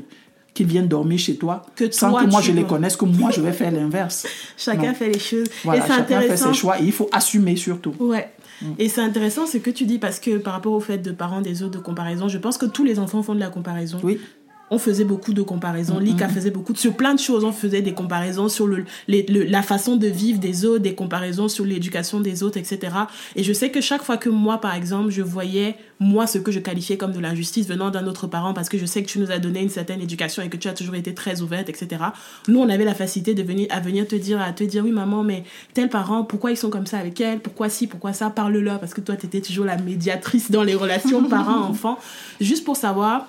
[0.54, 3.40] qu'ils viennent dormir chez toi que sans que moi je les connaisse que moi je
[3.40, 4.26] vais faire l'inverse.
[4.56, 5.49] chacun fait les choses.
[5.64, 7.92] Voilà, et chacun fait ses choix et il faut assumer surtout.
[7.99, 8.32] Ouais.
[8.62, 8.66] Mm.
[8.78, 11.40] Et c'est intéressant ce que tu dis parce que par rapport au fait de parents
[11.40, 13.99] des autres de comparaison, je pense que tous les enfants font de la comparaison.
[14.02, 14.20] Oui
[14.71, 16.00] on faisait beaucoup de comparaisons.
[16.00, 16.04] Mm-hmm.
[16.04, 17.44] Lika faisait beaucoup de, sur plein de choses.
[17.44, 21.64] On faisait des comparaisons sur le, la façon de vivre des autres, des comparaisons sur
[21.64, 22.94] l'éducation des autres, etc.
[23.37, 26.50] Et je sais que chaque fois que moi, par exemple, je voyais moi ce que
[26.50, 29.18] je qualifiais comme de l'injustice venant d'un autre parent, parce que je sais que tu
[29.18, 32.02] nous as donné une certaine éducation et que tu as toujours été très ouverte, etc.
[32.49, 34.92] Nous, on avait la facilité de venir à venir te dire, à te dire, oui
[34.92, 38.30] maman, mais tel parent, pourquoi ils sont comme ça avec elle, pourquoi si, pourquoi ça,
[38.30, 41.99] parle-leur, parce que toi, tu étais toujours la médiatrice dans les relations parents-enfants,
[42.40, 43.26] juste pour savoir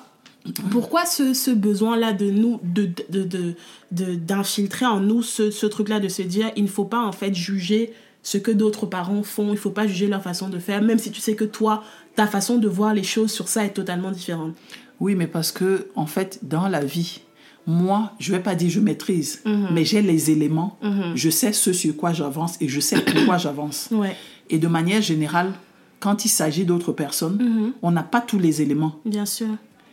[0.71, 3.55] pourquoi ce, ce besoin-là de nous, de, de,
[3.91, 7.11] de, d'infiltrer en nous ce, ce truc-là, de se dire, il ne faut pas en
[7.11, 10.59] fait juger ce que d'autres parents font, il ne faut pas juger leur façon de
[10.59, 11.83] faire, même si tu sais que toi,
[12.15, 14.53] ta façon de voir les choses sur ça est totalement différente.
[14.99, 17.21] Oui, mais parce que, en fait, dans la vie,
[17.67, 19.69] moi, je vais pas dire je maîtrise, mhm.
[19.73, 21.15] mais j'ai les éléments, mhm.
[21.15, 23.89] je sais ce sur quoi j'avance et je sais pourquoi j'avance.
[23.91, 24.15] Ouais.
[24.49, 25.53] Et de manière générale,
[25.99, 27.73] quand il s'agit d'autres personnes, Mhm.
[27.81, 28.99] on n'a pas tous les éléments.
[29.05, 29.47] Bien sûr.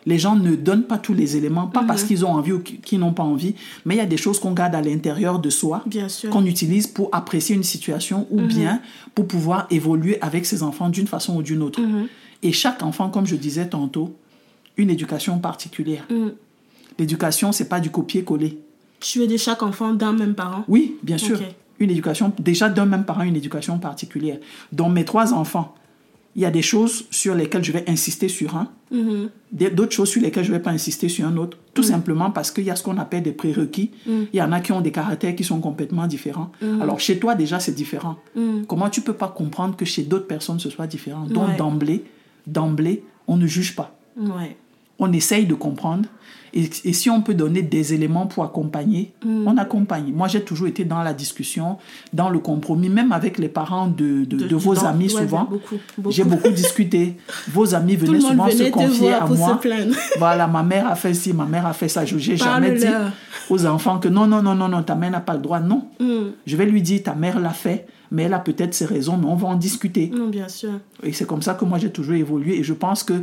[0.05, 2.09] Les gens ne donnent pas tous les éléments, pas parce Mhm.
[2.09, 4.53] qu'ils ont envie ou qu'ils n'ont pas envie, mais il y a des choses qu'on
[4.53, 5.85] garde à l'intérieur de soi,
[6.31, 8.47] qu'on utilise pour apprécier une situation ou Mhm.
[8.49, 8.81] bien
[9.15, 11.81] pour pouvoir évoluer avec ses enfants d'une façon ou d'une autre.
[11.81, 12.07] Mhm.
[12.43, 14.15] Et chaque enfant, comme je disais tantôt,
[14.77, 16.07] une éducation particulière.
[16.99, 18.59] L'éducation, c'est pas du copier-coller.
[19.01, 20.65] Tu veux dire chaque enfant d'un même parent?
[20.69, 21.39] Oui, bien sûr.
[21.79, 24.39] Une éducation, déjà d'un même parent, une éducation particulière.
[24.73, 25.75] Dans mes trois enfants,
[26.35, 29.29] il y a des choses sur lesquelles je vais insister sur un, Mhm.
[29.75, 32.51] d'autres choses sur lesquelles je ne vais pas insister sur un autre, tout simplement parce
[32.51, 33.91] qu'il y a ce qu'on appelle des prérequis.
[34.07, 34.11] Mm.
[34.33, 36.51] Il y en a qui ont des caractères qui sont complètement différents.
[36.81, 38.17] Alors chez toi, déjà, c'est différent.
[38.37, 38.63] Mm.
[38.67, 41.25] Comment tu peux pas comprendre que chez d'autres personnes, ce soit différent?
[41.27, 41.57] Donc Ouais.
[41.57, 42.05] d'emblée,
[42.47, 43.97] d'emblée, on ne juge pas.
[44.17, 44.57] Ouais.
[44.99, 46.09] On essaye de comprendre.
[46.55, 49.47] Et, et si on peut donner des éléments pour accompagner, Mm.
[49.49, 50.13] on accompagne.
[50.13, 51.79] Moi, j'ai toujours été dans la discussion,
[52.13, 55.23] dans le compromis, même avec les parents de, de, De- de vos dans- amis ouais,
[55.23, 55.45] souvent.
[55.45, 55.77] beaucoup.
[56.11, 57.17] J'ai beaucoup discuté.
[57.49, 59.61] Vos amis venaient souvent se venait confier à moi.
[60.19, 62.05] Voilà, ma mère a fait ci, ma mère a fait ça.
[62.05, 62.87] Je n'ai jamais dit
[63.51, 65.61] aux enfants que non, non, non, non, non, ta mère n'a pas le droit.
[65.61, 65.87] Non.
[66.01, 66.33] Mm.
[66.47, 69.27] Je vais lui dire, ta mère l'a fait, mais elle a peut-être ses raisons, mais
[69.27, 70.11] on va en discuter.
[70.15, 70.73] Non, bien sûr.
[71.03, 72.59] Et c'est comme ça que moi j'ai toujours évolué.
[72.59, 73.15] Et je pense que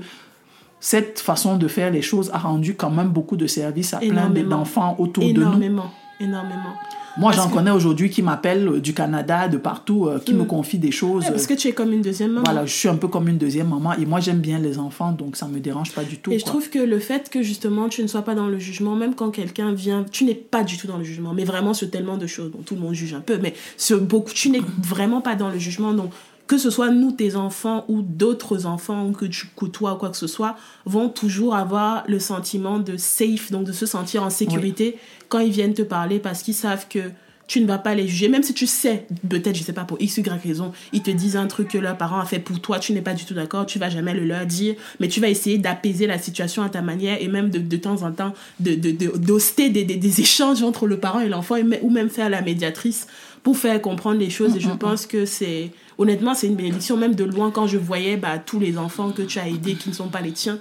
[0.79, 4.07] cette façon de faire les choses a rendu quand même beaucoup de services à plein
[4.09, 4.49] Énormément.
[4.59, 5.41] d'enfants autour de nous.
[5.41, 5.91] Énormément.
[6.21, 6.73] Énormément.
[7.17, 10.43] Moi, j'en que- connais aujourd'hui qui m'appellent euh, du Canada, de partout, euh, qui me
[10.45, 11.23] confient des choses.
[11.25, 12.43] Ouais, parce que tu es comme une deuxième maman.
[12.45, 13.93] Voilà, je suis un peu comme une deuxième maman.
[13.93, 16.31] Et moi, j'aime bien les enfants, donc ça me dérange pas du tout.
[16.31, 18.95] Et je trouve que le fait que justement tu ne sois pas dans le jugement,
[18.95, 21.89] même quand quelqu'un vient, tu n'es pas du tout dans le jugement, mais vraiment sur
[21.89, 22.51] tellement de choses.
[22.51, 25.49] Bon, tout le monde juge un peu, mais sur beaucoup, tu n'es vraiment pas dans
[25.49, 25.93] le jugement.
[25.93, 26.11] Donc,
[26.49, 30.17] que ce soit nous, tes enfants, ou d'autres enfants que tu côtoies ou quoi que
[30.17, 34.97] ce soit, vont toujours avoir le sentiment de safe, donc de se sentir en sécurité
[35.27, 37.11] quand ils viennent te parler parce qu'ils savent que
[37.45, 40.01] tu ne vas pas les juger, même si tu sais, peut-être, je sais pas, pour
[40.01, 42.79] x, y raison, ils te disent un truc que leur parent a fait pour toi,
[42.79, 45.29] tu n'es pas du tout d'accord, tu vas jamais le leur dire, mais tu vas
[45.29, 48.73] essayer d'apaiser la situation à ta manière et même de, de temps en temps de,
[48.73, 52.41] de, d'hoster des, des, des, échanges entre le parent et l'enfant ou même faire la
[52.41, 53.07] médiatrice
[53.41, 54.55] pour faire comprendre les choses.
[54.55, 55.07] Et je mm, mm, pense mm.
[55.07, 58.79] que c'est, honnêtement, c'est une bénédiction, même de loin, quand je voyais bah, tous les
[58.79, 60.57] enfants que tu as aidés qui ne sont pas les tiens,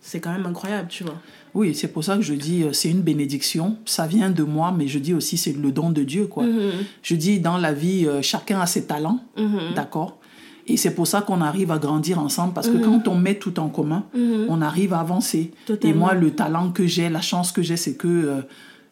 [0.00, 1.16] c'est quand même incroyable, tu vois.
[1.54, 3.78] Oui, c'est pour ça que je dis euh, c'est une bénédiction.
[3.86, 6.44] Ça vient de moi, mais je dis aussi c'est le don de Dieu, quoi.
[6.44, 6.72] Mm-hmm.
[7.02, 9.74] Je dis dans la vie, euh, chacun a ses talents, mm-hmm.
[9.74, 10.18] d'accord.
[10.66, 13.02] Et c'est pour ça qu'on arrive à grandir ensemble, parce que mm-hmm.
[13.02, 14.04] quand on met tout en commun,
[14.48, 15.52] on arrive à avancer.
[15.82, 18.40] Et moi, le talent que j'ai, la chance que j'ai, c'est que euh,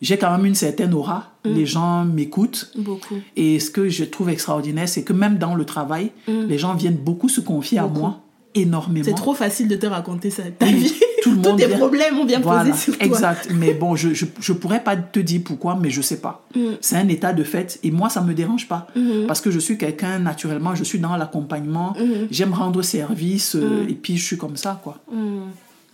[0.02, 1.32] j'ai quand même une certaine aura.
[1.44, 1.54] Mm.
[1.54, 2.72] Les gens m'écoutent.
[2.76, 3.14] Beaucoup.
[3.36, 6.46] Et ce que je trouve extraordinaire, c'est que même dans le travail, mm.
[6.48, 8.20] les gens viennent beaucoup se confier à moi
[8.54, 9.04] énormément.
[9.04, 10.92] C'est trop facile de te raconter ça, ta vie.
[11.22, 13.06] Tout le monde Tous tes problèmes ont bien posé sur toi.
[13.06, 13.48] Exact.
[13.54, 16.44] Mais bon, je, je, je, pourrais pas te dire pourquoi, mais je sais pas.
[16.54, 16.60] Mm.
[16.80, 17.78] C'est un état de fait.
[17.82, 18.88] Et moi, ça me dérange pas.
[19.28, 21.94] Parce que je suis quelqu'un, naturellement, je suis dans l'accompagnement.
[22.30, 23.54] J'aime rendre service.
[23.54, 24.98] Euh, et puis, je suis comme ça, quoi.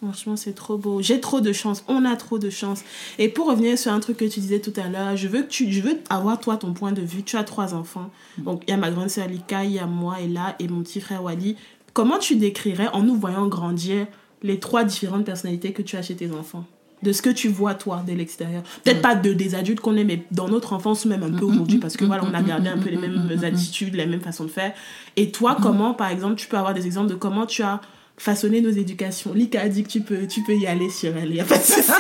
[0.01, 0.07] Mm.
[0.07, 1.03] Franchement, c'est trop beau.
[1.03, 1.85] J'ai trop de chance.
[1.89, 2.83] On a trop de chance.
[3.19, 5.49] Et pour revenir sur un truc que tu disais tout à l'heure, je veux que
[5.49, 7.23] tu, je veux avoir toi ton point de vue.
[7.23, 8.11] Tu as trois enfants.
[8.39, 10.69] Donc il y a ma grande sœur Lika, il y a moi et là et
[10.69, 11.57] mon petit frère Wally.
[11.93, 14.07] Comment tu décrirais, en nous voyant grandir,
[14.43, 16.65] les trois différentes personnalités que tu as chez tes enfants?
[17.03, 20.03] De ce que tu vois toi de l'extérieur peut-être pas de des adultes qu'on est
[20.03, 22.77] mais dans notre enfance même un peu aujourd'hui parce que voilà on a gardé un
[22.77, 24.73] peu les mêmes attitudes les mêmes façons de faire
[25.15, 27.81] et toi comment par exemple tu peux avoir des exemples de comment tu as
[28.19, 31.29] façonné nos éducations Lika a dit que tu peux tu peux y aller sur elle
[31.29, 31.93] il n'y a pas de souci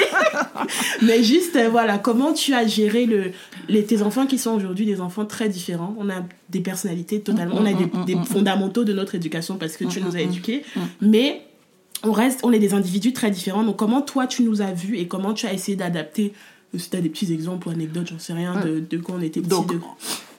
[1.02, 3.32] mais juste euh, voilà comment tu as géré le
[3.68, 7.56] les tes enfants qui sont aujourd'hui des enfants très différents on a des personnalités totalement
[7.56, 10.64] on a des, des fondamentaux de notre éducation parce que tu nous as éduqués
[11.00, 11.42] mais
[12.04, 13.64] on reste, on est des individus très différents.
[13.64, 16.32] Donc, comment toi, tu nous as vus et comment tu as essayé d'adapter
[16.74, 19.14] euh, Si tu as des petits exemples ou anecdotes, j'en sais rien, de, de quand
[19.14, 19.48] on était petits.
[19.48, 19.72] Donc,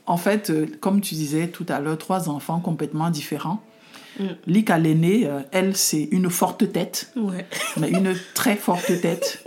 [0.06, 3.62] en fait, euh, comme tu disais tout à l'heure, trois enfants complètement différents.
[4.20, 4.24] Mm.
[4.48, 7.12] Lika l'aînée, euh, elle, c'est une forte tête.
[7.16, 7.46] Ouais.
[7.80, 9.44] Mais une très forte tête.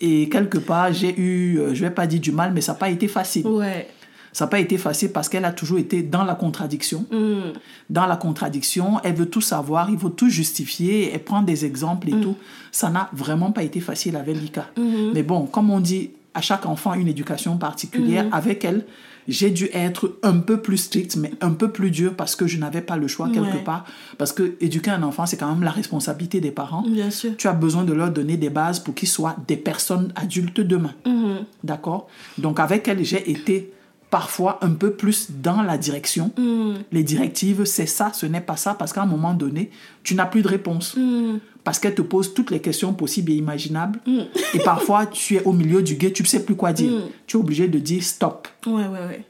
[0.00, 2.90] Et quelque part, j'ai eu, je vais pas dire du mal, mais ça n'a pas
[2.90, 3.46] été facile.
[3.46, 3.88] Ouais.
[4.36, 7.06] Ça n'a pas été facile parce qu'elle a toujours été dans la contradiction.
[7.10, 7.54] Mm.
[7.88, 12.10] Dans la contradiction, elle veut tout savoir, il veut tout justifier, elle prend des exemples
[12.10, 12.20] et mm.
[12.20, 12.36] tout.
[12.70, 14.66] Ça n'a vraiment pas été facile avec Lika.
[14.76, 15.12] Mm-hmm.
[15.14, 18.26] Mais bon, comme on dit, à chaque enfant une éducation particulière.
[18.26, 18.32] Mm-hmm.
[18.32, 18.84] Avec elle,
[19.28, 22.58] j'ai dû être un peu plus stricte, mais un peu plus dur parce que je
[22.58, 23.84] n'avais pas le choix quelque part.
[24.18, 26.82] Parce que éduquer un enfant, c'est quand même la responsabilité des parents.
[26.82, 27.32] Bien sûr.
[27.36, 30.94] Tu as besoin de leur donner des bases pour qu'ils soient des personnes adultes demain.
[31.04, 31.44] Mm-hmm.
[31.64, 32.08] D'accord?
[32.38, 33.72] Donc avec elle, j'ai été
[34.10, 36.32] parfois un peu plus dans la direction.
[36.38, 36.74] Mm.
[36.92, 39.70] Les directives, c'est ça, ce n'est pas ça, parce qu'à un moment donné,
[40.02, 40.96] tu n'as plus de réponse.
[40.96, 41.38] Mm.
[41.66, 43.98] Parce qu'elle te pose toutes les questions possibles et imaginables.
[44.06, 44.20] Mm.
[44.54, 46.92] Et parfois, tu es au milieu du guet, tu ne sais plus quoi dire.
[47.26, 48.46] Tu es obligé de dire stop.
[48.66, 49.24] Ouais, ouais, ouais.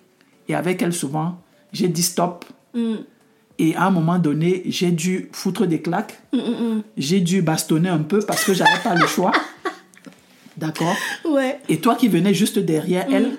[0.47, 1.41] Et avec elle, souvent,
[1.73, 2.45] j'ai dit stop.
[3.59, 6.21] Et à un moment donné, j'ai dû foutre des claques.
[6.99, 9.33] J'ai dû bastonner un peu parce que j'avais pas le choix.
[10.59, 10.95] D'accord?
[11.25, 11.59] Ouais.
[11.71, 13.39] Et toi qui venais juste derrière elle,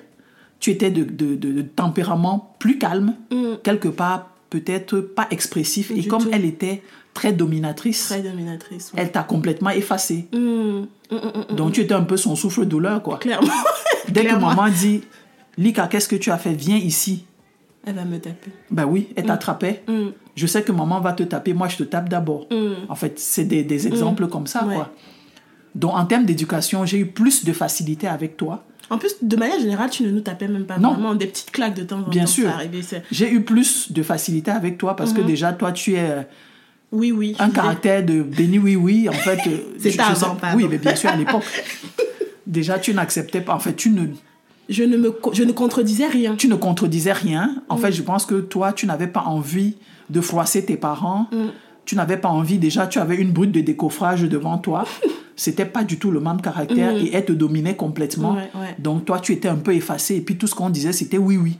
[0.59, 3.57] tu étais de, de, de, tempérament plus calme, Mm.
[3.63, 5.91] quelque part peut-être pas expressif.
[5.91, 6.29] Et comme tout.
[6.31, 6.81] elle était
[7.17, 8.93] très dominatrice, Très dominatrice.
[8.93, 9.01] ouais.
[9.01, 10.27] elle t'a complètement effacé.
[10.31, 10.37] Mm.
[10.37, 13.17] Mm, mm, Donc tu étais un peu son souffle-douleur, quoi.
[13.17, 13.47] Clairement.
[14.09, 15.01] Dès que maman dit,
[15.57, 16.53] Lika, qu'est-ce que tu as fait?
[16.53, 17.25] Viens ici.
[17.87, 18.51] Elle va me taper.
[18.69, 19.83] Ben oui, elle t'attrapait.
[20.35, 22.45] Je sais que maman va te taper, moi je te tape d'abord.
[22.87, 24.75] En fait, c'est des, des exemples comme ça, Ouais.
[24.75, 24.91] quoi.
[25.73, 28.63] Donc en termes d'éducation, j'ai eu plus de facilité avec toi.
[28.89, 30.93] En plus, de manière générale, tu ne nous tapais même pas Non.
[30.93, 31.13] vraiment.
[31.15, 32.09] Des petites claques de temps en temps.
[32.11, 32.49] Bien sûr.
[33.11, 36.21] J'ai eu plus de facilité avec toi parce que déjà, toi, tu es euh,
[36.91, 37.35] Oui, oui.
[37.39, 40.55] un je caractère de béni oui oui en fait euh, C'était je- je avant, sais-
[40.55, 41.43] oui mais bien sûr à l'époque
[42.47, 44.07] déjà tu n'acceptais pas en fait tu ne
[44.69, 46.35] Je ne, me, co- je ne contredisais rien.
[46.35, 47.79] tu ne contredisais rien en Mm.
[47.81, 49.75] fait je pense que toi tu n'avais pas envie
[50.09, 51.47] de froisser tes parents Mm.
[51.85, 54.85] tu n'avais pas envie déjà tu avais une brute de décoffrage devant toi
[55.35, 58.35] c'était pas du tout le même caractère et elle te dominait complètement Mm.
[58.37, 58.75] Ouais, ouais.
[58.79, 61.35] donc toi tu étais un peu effacé et puis tout ce qu'on disait c'était oui
[61.35, 61.57] oui.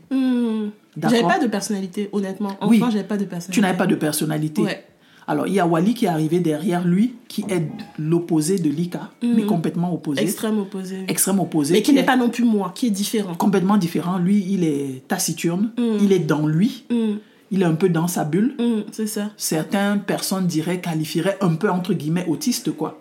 [0.96, 1.16] D'accord.
[1.16, 2.50] J'avais pas de personnalité, honnêtement.
[2.60, 2.82] Enfant, Oui.
[2.92, 3.52] j'avais pas de personnalité.
[3.54, 4.84] tu n'avais pas de personnalité Ouais.
[5.28, 7.68] Alors il y a Wally qui est arrivé derrière lui qui est
[8.00, 11.04] l'opposé de Lika mais complètement opposé Extrême opposé.
[11.08, 11.74] extrême opposé.
[11.74, 13.36] Mais qui n'est est pas non plus moi, qui est différent.
[13.36, 14.18] complètement différent.
[14.18, 15.98] Lui, il est taciturne, Mm.
[16.02, 17.18] il est dans lui, Hmm.
[17.52, 18.56] il est un peu dans sa bulle.
[18.92, 19.30] C'est ça.
[19.38, 23.00] Certaines personnes diraient, qualifieraient un peu entre guillemets autiste, quoi.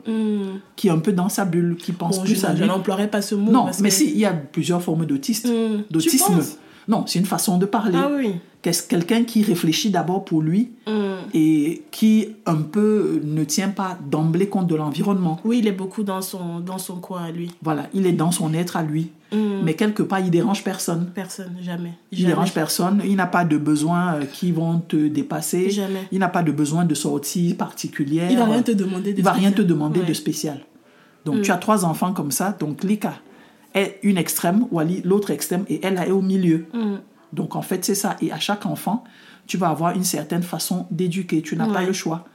[0.77, 2.69] Qui est un peu dans sa bulle, qui pense Bon, plus je à je lui.
[2.69, 3.51] n'emploierais pas ce mot.
[3.53, 5.49] Non, mais que- si, il y a plusieurs formes d'autisme.
[5.91, 6.41] D'autisme.
[6.89, 7.99] Non, c'est une façon de parler.
[8.01, 8.35] Ah oui.
[8.63, 10.93] Qu'est-ce quelqu'un qui réfléchit d'abord pour lui Mm.
[11.35, 15.41] et qui un peu ne tient pas d'emblée compte de l'environnement.
[15.45, 17.51] Oui, il est beaucoup dans son, dans son coin à lui.
[17.63, 19.11] Voilà, il est dans son être à lui.
[19.33, 19.39] Mm.
[19.65, 21.11] Mais quelque part, il dérange personne.
[21.15, 21.93] Personne, jamais.
[22.13, 22.29] Il Jamais.
[22.33, 23.03] dérange personne.
[23.05, 25.71] Il n'a pas de besoins euh, qui vont te dépasser.
[25.71, 26.07] Jamais.
[26.13, 28.31] Il n'a pas de besoin de sortie particulière.
[28.31, 29.67] Il va rien te demander de Il va rien te spécial.
[29.69, 30.61] demander de spécial.
[31.25, 32.57] Donc tu as trois enfants comme ça.
[32.59, 33.15] Donc Lika
[33.77, 36.67] est une extrême, Wally l'autre extrême et elle elle est au milieu.
[36.73, 36.97] Mm.
[37.33, 38.17] Donc en fait c'est ça.
[38.21, 39.05] Et à chaque enfant,
[39.47, 41.43] tu vas avoir une certaine façon d'éduquer.
[41.43, 42.27] Tu n'as pas le choix.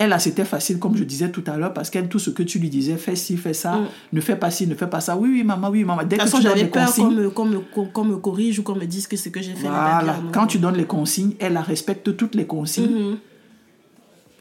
[0.00, 2.44] Elle, là, c'était facile, comme je disais tout à l'heure, parce qu'elle, tout ce que
[2.44, 3.80] tu lui disais, fais ci, fais ça,
[4.12, 5.16] ne fais pas ci, ne fais pas ça.
[5.16, 6.04] Oui, oui, maman, oui, maman.
[6.04, 8.84] Dès De que toute façon, j'avais peur qu'on me, qu'on me, corrige ou qu'on me
[8.84, 10.20] dise que ce que j'ai fait voilà.
[10.32, 13.10] Quand tu donnes les consignes, elle, elle respecte toutes les consignes.
[13.10, 13.16] Mhm.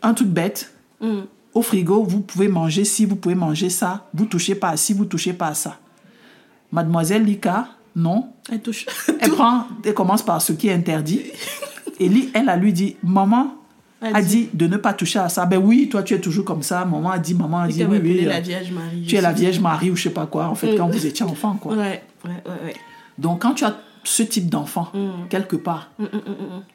[0.04, 1.22] Un truc bête, Mm.
[1.54, 4.94] au frigo, vous pouvez manger ci, vous pouvez manger ça, vous touchez pas à ci,
[4.94, 5.80] vous touchez pas à ça.
[6.72, 8.30] Mademoiselle Lika, non.
[8.52, 8.86] Elle touche.
[9.20, 11.22] Elle prend, elle commence par ce qui est interdit.
[12.00, 13.56] Et lui, elle a lui dit, maman
[14.02, 15.46] Elle a dit- dit de ne pas toucher à ça.
[15.46, 16.86] Ben oui, toi tu es toujours comme ça.
[16.86, 18.22] Maman a dit, maman a dit, oui, oui.
[18.26, 19.04] la euh, Vierge Marie.
[19.08, 19.32] Tu es la.
[19.34, 21.74] Vierge Marie ou je sais pas quoi, en fait, quand vous étiez enfant, quoi.
[21.74, 22.74] Ouais, ouais, ouais, ouais.
[23.18, 25.28] Donc quand tu as ce type d'enfant, Mm.
[25.30, 25.90] quelque part,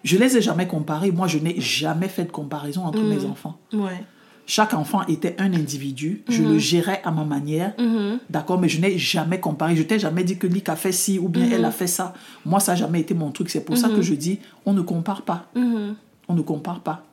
[0.04, 1.12] je les ai jamais comparés.
[1.12, 3.56] Moi, je n'ai jamais fait de comparaison entre mes enfants.
[3.72, 4.04] Ouais.
[4.44, 6.22] Chaque enfant était un individu.
[6.28, 7.74] Je le gérais à ma manière.
[7.78, 8.18] Mhm.
[8.28, 9.76] D'accord, mais je n'ai jamais comparé.
[9.76, 12.12] Je t'ai jamais dit que Lick a fait ci ou bien elle a fait ça.
[12.44, 13.48] Moi, ça n'a jamais été mon truc.
[13.50, 15.46] C'est pour ça que je dis, on ne compare pas.
[15.54, 15.94] Mhm.
[16.28, 17.04] On ne compare pas.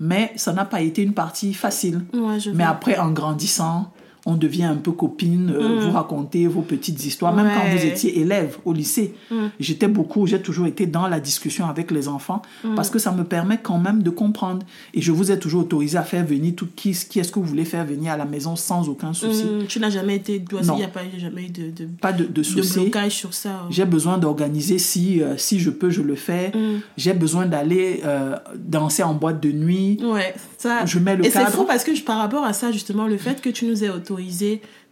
[0.00, 2.02] Mais ça n'a pas été une partie facile.
[2.12, 2.68] Ouais, Mais vois.
[2.68, 3.92] après, en grandissant,
[4.30, 7.34] on devient un peu copine, euh, vous racontez vos petites histoires.
[7.34, 7.68] Même quand Mm.
[7.68, 7.74] Ouais.
[7.74, 7.78] Mm.
[7.78, 9.14] vous étiez élève au lycée,
[9.58, 12.74] j'étais beaucoup, j'ai toujours été dans la discussion avec les enfants Mm.
[12.74, 14.64] parce que ça me permet quand même de comprendre.
[14.94, 17.46] Et je vous ai toujours autorisé à faire venir tout qui, qui est-ce que vous
[17.46, 19.44] voulez faire venir à la maison sans aucun souci.
[19.44, 20.40] Mm, tu n'as jamais été.
[20.44, 20.74] Toi aussi, Non.
[20.76, 22.80] il n'y a pas jamais eu de, de, Pas de, de de souci.
[22.80, 23.66] blocage sur ça.
[23.70, 26.48] J'ai besoin d'organiser si, euh, si je peux, je le fais.
[26.54, 26.80] Mm.
[26.96, 29.98] J'ai besoin d'aller euh, danser en boîte de nuit.
[30.02, 30.84] Ouais, ça.
[30.86, 33.40] Je mets le Et c'est fou parce que par rapport à ça, justement, le fait
[33.40, 34.17] que tu nous aies autorisé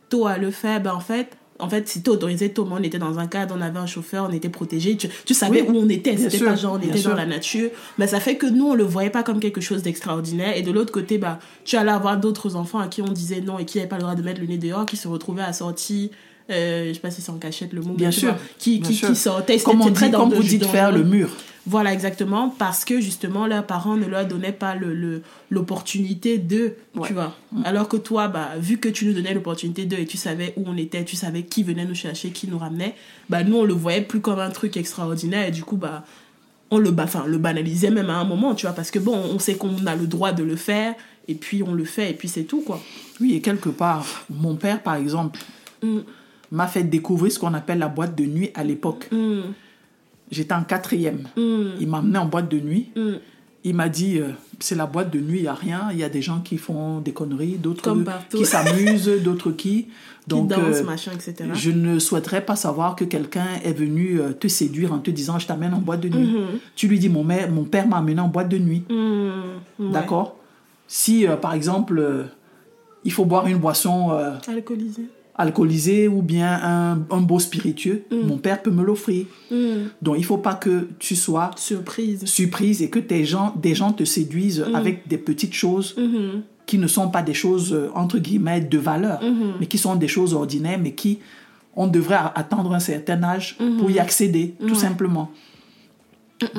[0.08, 1.36] tôt à le faire, ben en fait.
[1.58, 3.86] En fait, si t'es autorisé tôt, mais on était dans un cadre, on avait un
[3.86, 4.94] chauffeur, on était protégé.
[4.98, 7.12] Tu, tu savais Oui, où on était, c'était sûr, pas genre on était sûr.
[7.12, 7.70] dans la nature.
[7.96, 10.54] Mais ça fait que nous, on le voyait pas comme quelque chose d'extraordinaire.
[10.54, 13.58] Et de l'autre côté, bah, tu allais avoir d'autres enfants à qui on disait non
[13.58, 16.10] et qui n'avaient pas le droit de mettre le nez dehors, qui se retrouvaient assortis.
[16.50, 18.90] Euh, je sais pas si c'est en cachette le mot, Bien sûr, vois, qui, bien
[18.90, 19.08] qui, sûr.
[19.08, 19.58] qui sortaient.
[19.58, 21.30] Comme, on vous dites, faire le mur.
[21.68, 26.74] Voilà, exactement, parce que justement, leurs parents ne leur donnaient pas le, le- l'opportunité de,
[26.94, 27.08] Ouais.
[27.08, 27.34] tu vois.
[27.64, 30.62] Alors que toi, bah, vu que tu nous donnais l'opportunité de et tu savais où
[30.66, 32.94] on était, tu savais qui venait nous chercher, qui nous ramenait,
[33.28, 36.04] bah, nous, on le voyait plus comme un truc extraordinaire et du coup, bah,
[36.70, 39.38] on le, enfin, le banalisait même à un moment, tu vois, parce que bon, on
[39.38, 40.94] sait qu'on a le droit de le faire
[41.28, 42.80] et puis on le fait et puis c'est tout, quoi.
[43.20, 45.40] Oui, et quelque part, mon père, par exemple,
[45.82, 45.98] Mm.
[46.52, 49.08] m'a fait découvrir ce qu'on appelle la boîte de nuit à l'époque.
[49.12, 49.40] Mm,
[50.30, 51.28] J'étais en quatrième.
[51.36, 52.90] mm, Il m'a emmené en boîte de nuit.
[52.96, 53.12] mm.
[53.64, 54.28] Il m'a dit, euh,
[54.60, 55.88] c'est la boîte de nuit, il n'y a rien.
[55.90, 57.96] Il y a des gens qui font des conneries, d'autres
[58.30, 59.88] qui s'amusent, d'autres qui...
[60.28, 61.50] Donc, Donc, danse, euh, machin, etc.
[61.54, 65.38] je ne souhaiterais pas savoir que quelqu'un est venu euh, te séduire en te disant,
[65.38, 66.26] je t'amène en boîte de nuit.
[66.28, 66.58] Mhm.
[66.76, 68.82] Tu lui dis, mon, mère, mon père m'a amené en boîte de nuit.
[68.90, 69.30] Mm,
[69.80, 69.90] ouais.
[69.92, 70.36] D'accord?
[70.88, 72.26] Si, euh, par exemple,
[73.04, 74.10] il faut boire une boisson...
[74.12, 75.02] euh, Alcoolisé.
[75.38, 78.26] Alcoolisé ou bien un, un beau spiritueux, Mm.
[78.26, 79.26] mon père peut me l'offrir.
[79.50, 79.56] Mm.
[80.02, 82.24] Donc il faut pas que tu sois Surprise.
[82.24, 84.74] surprise et que tes gens, des gens te séduisent Mm.
[84.74, 86.42] avec des petites choses Mhm.
[86.66, 89.54] qui ne sont pas des choses, euh, entre guillemets, de valeur, Mhm.
[89.60, 91.18] mais qui sont des choses ordinaires, mais qui,
[91.76, 94.74] on devrait a- attendre un certain âge pour y accéder, tout Mm-hmm.
[94.74, 95.30] Simplement.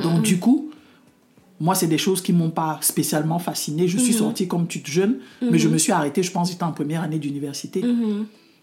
[0.03, 0.69] Donc du coup,
[1.59, 3.87] moi, c'est des choses qui m'ont pas spécialement fasciné.
[3.87, 4.17] Je suis Mm-hmm.
[4.17, 7.17] sortie comme toute jeune, mais je me suis arrêtée, je pense, j'étais en première année
[7.19, 7.81] d'université.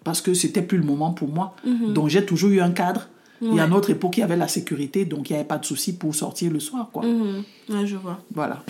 [0.05, 1.57] Parce que c'était plus le moment pour moi.
[1.67, 1.93] Mm-hmm.
[1.93, 3.09] Donc j'ai toujours eu un cadre.
[3.43, 5.67] Et à notre époque, il y avait la sécurité, donc il n'y avait pas de
[5.67, 7.05] souci pour sortir le soir, quoi.
[7.05, 7.45] Mhm.
[7.69, 8.19] Ouais, je vois.
[8.33, 8.62] Voilà.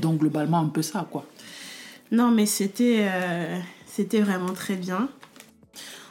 [0.00, 1.26] Donc globalement, un peu ça, quoi.
[2.12, 5.08] Non, mais c'était euh, c'était vraiment très bien.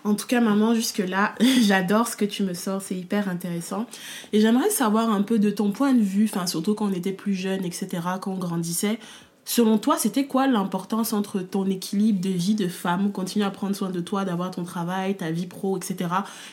[0.03, 3.85] En tout cas, maman, jusque-là, j'adore ce que tu me sors, c'est hyper intéressant.
[4.31, 7.11] Et j'aimerais savoir un peu de ton point de vue, enfin, surtout quand on était
[7.11, 7.87] plus jeune, etc.,
[8.21, 8.99] quand on grandissait.
[9.51, 13.75] Selon toi, c'était quoi l'importance entre ton équilibre de vie de femme, continuer à prendre
[13.75, 16.07] soin de toi, d'avoir ton travail, ta vie pro, etc.,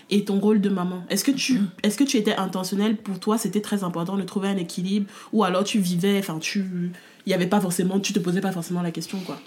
[0.09, 1.05] et ton rôle de maman?
[1.11, 4.49] Est-ce que tu, est-ce que tu étais intentionnelle pour toi C'était très important de trouver
[4.49, 6.65] un équilibre, ou alors tu vivais, enfin, tu,
[7.27, 9.39] il y avait pas forcément, tu te posais pas forcément la question, quoi?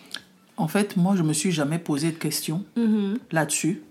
[0.55, 3.17] En fait, moi, je me suis jamais posé de questions Mhm.
[3.31, 3.81] là-dessus.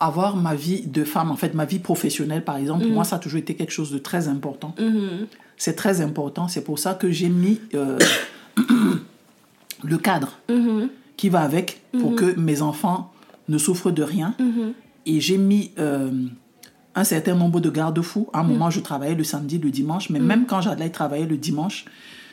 [0.00, 3.16] Avoir ma vie de femme, en fait, ma vie professionnelle, par exemple, pour moi, ça
[3.16, 4.74] a toujours été quelque chose de très important.
[4.78, 5.28] Mhm.
[5.56, 6.46] C'est très important.
[6.46, 7.98] C'est pour ça que j'ai mis euh,
[9.84, 10.88] le cadre Mhm.
[11.16, 13.12] qui va avec pour que mes enfants
[13.48, 14.34] ne souffrent de rien.
[14.38, 14.72] Mhm.
[15.06, 16.10] Et j'ai mis euh,
[16.94, 18.28] un certain nombre de garde-fous.
[18.32, 21.36] À un moment, je travaillais le samedi, le dimanche, mais même quand j'allais travailler le
[21.36, 21.84] dimanche,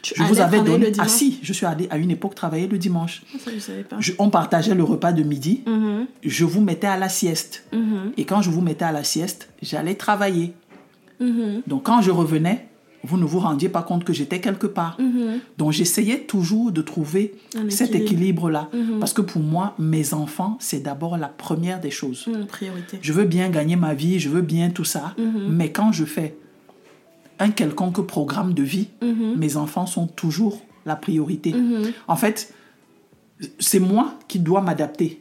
[0.01, 0.91] Tu je vous avais donné.
[0.97, 3.21] ah si, je suis allée à une époque travailler le dimanche.
[3.39, 3.97] Ça, je savais pas.
[3.99, 5.61] Je- on partageait le repas de midi.
[6.23, 7.65] Je vous mettais à la sieste.
[8.17, 10.53] Et quand je vous mettais à la sieste, j'allais travailler.
[11.67, 12.67] Donc quand je revenais,
[13.05, 14.95] vous ne vous rendiez pas compte que j'étais quelque part.
[14.99, 15.39] mhm.
[15.57, 18.03] Donc j'essayais toujours de trouver Un cet équilibre.
[18.13, 18.69] équilibre-là.
[18.73, 18.99] Mhm.
[18.99, 22.27] Parce que pour moi, mes enfants, c'est d'abord la première des choses.
[22.27, 22.99] Mhm, Priorité.
[23.01, 25.13] Je veux bien gagner ma vie, je veux bien tout ça.
[25.17, 25.47] Mhm.
[25.49, 26.37] Mais quand je fais
[27.39, 28.87] un quelconque programme de vie,
[29.35, 31.53] mes enfants sont toujours la priorité.
[32.07, 32.53] En fait,
[33.59, 35.19] c'est moi qui dois m'adapter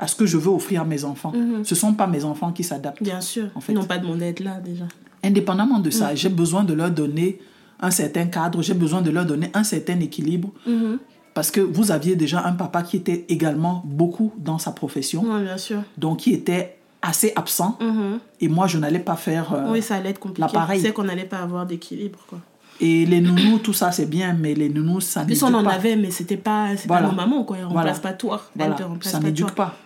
[0.00, 1.32] à ce que je veux offrir à mes enfants.
[1.62, 3.02] Ce ne sont pas mes enfants qui s'adaptent.
[3.02, 3.48] Bien sûr.
[3.54, 3.72] En fait.
[3.72, 4.84] Ils n'ont pas demandé d'être là déjà.
[5.22, 5.92] Indépendamment de Mm.
[5.92, 7.38] ça, j'ai besoin de leur donner
[7.80, 10.50] un certain cadre, j'ai besoin de leur donner un certain équilibre.
[10.66, 10.98] Mhm.
[11.34, 15.42] Parce que vous aviez déjà un papa qui était également beaucoup dans sa profession, Ouais,
[15.42, 15.82] bien sûr.
[15.96, 17.78] donc qui était assez absent.
[17.80, 18.18] Mhm.
[18.40, 19.52] Et moi, je n'allais pas faire...
[19.54, 20.42] euh, Oui, ça allait être compliqué.
[20.46, 20.80] l'appareil.
[20.80, 22.18] C'est qu'on n'allait pas avoir d'équilibre.
[22.28, 22.38] quoi.
[22.80, 25.54] Et les nounous, tout ça, c'est bien, mais les nounous, ça En plus, n'éduque on
[25.58, 25.72] en pas.
[25.72, 27.06] avait, mais c'était pas, c'est Voilà.
[27.08, 27.56] pas nos mamans, quoi.
[27.56, 27.80] Ils ne Voilà.
[27.80, 28.42] remplacent pas toi.
[28.56, 29.66] Voilà, te remplacent ça pas n'éduque toi.
[29.66, 29.76] pas.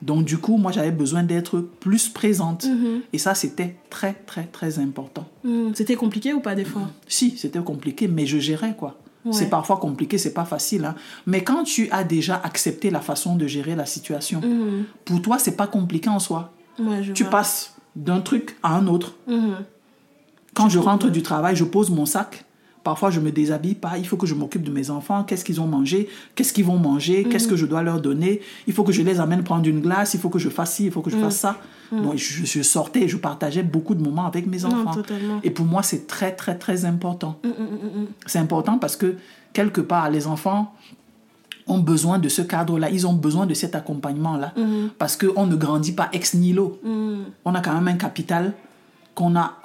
[0.00, 2.64] Donc, du coup, moi, j'avais besoin d'être plus présente.
[2.66, 3.00] Mhm.
[3.12, 5.26] Et ça, c'était très, très, très important.
[5.44, 5.72] Mhm.
[5.74, 6.88] C'était compliqué ou pas des fois?
[7.08, 8.96] Si, c'était compliqué, mais je gérais, quoi.
[9.24, 9.32] Ouais.
[9.32, 10.84] C'est parfois compliqué, c'est pas facile.
[10.84, 10.94] hein.
[11.26, 14.84] Mais quand tu as déjà accepté la façon de gérer la situation, Mhm.
[15.04, 16.52] pour toi, c'est pas compliqué en soi.
[16.78, 17.30] Ouais, je Tu vois.
[17.32, 19.14] passes d'un truc à un autre.
[20.54, 22.44] Quand je rentre du travail, je pose mon sac.
[22.88, 23.98] Parfois, je me déshabille pas.
[23.98, 25.22] Il faut que je m'occupe de mes enfants.
[25.22, 26.08] Qu'est-ce qu'ils ont mangé?
[26.34, 27.24] Qu'est-ce qu'ils vont manger?
[27.24, 27.50] Qu'est-ce Mhm.
[27.50, 28.40] que je dois leur donner?
[28.66, 30.14] Il faut que je les amène prendre une glace.
[30.14, 30.86] Il faut que je fasse ci.
[30.86, 31.24] Il faut que je Mhm.
[31.24, 31.58] fasse ça.
[31.92, 34.94] Donc, je, je sortais, je partageais beaucoup de moments avec mes enfants.
[35.42, 37.36] Et pour moi, c'est très, très, très important.
[37.44, 38.06] Mhm, mhm, mhm.
[38.24, 39.16] C'est important parce que,
[39.52, 40.72] quelque part, les enfants
[41.66, 42.88] ont besoin de ce cadre-là.
[42.88, 44.54] Ils ont besoin de cet accompagnement-là.
[44.56, 44.88] Mhm.
[44.96, 46.80] Parce qu'on ne grandit pas ex nihilo.
[46.82, 47.18] Mhm.
[47.44, 48.54] On a quand même un capital
[49.14, 49.57] qu'on a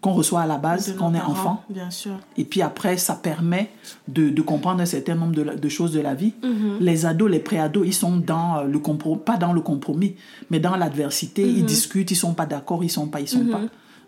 [0.00, 1.64] qu'on reçoit à la base quand on est parents, enfant.
[1.70, 2.12] Bien sûr.
[2.36, 3.70] Et puis après, ça permet
[4.06, 6.34] de, de comprendre un certain nombre de, choses de la vie.
[6.42, 6.76] Mhm.
[6.80, 10.14] Les ados, les pré-ados, ils sont dans euh, le compromis, pas dans le compromis,
[10.50, 11.44] mais dans l'adversité.
[11.44, 11.56] Mhm.
[11.56, 13.60] Ils discutent, ils sont pas d'accord, ils sont pas, ils sont pas.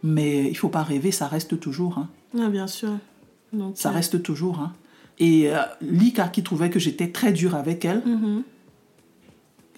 [0.03, 1.99] Mais il faut pas rêver, ça reste toujours.
[1.99, 2.09] hein.
[2.35, 2.91] Ouais, bien sûr.
[3.53, 4.61] Donc, Ça euh, reste toujours.
[4.61, 4.73] hein.
[5.19, 8.43] Et euh, Lika, qui trouvait que j'étais très dure avec elle, mhm.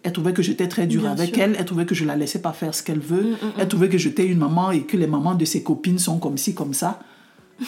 [0.03, 1.43] Elle trouvait que j'étais très dure Bien avec sûr.
[1.43, 3.69] elle, elle trouvait que je la laissais pas faire ce qu'elle veut, Mm, mm, elle
[3.69, 6.55] trouvait que j'étais une maman et que les mamans de ses copines sont comme ci,
[6.55, 7.01] comme ça.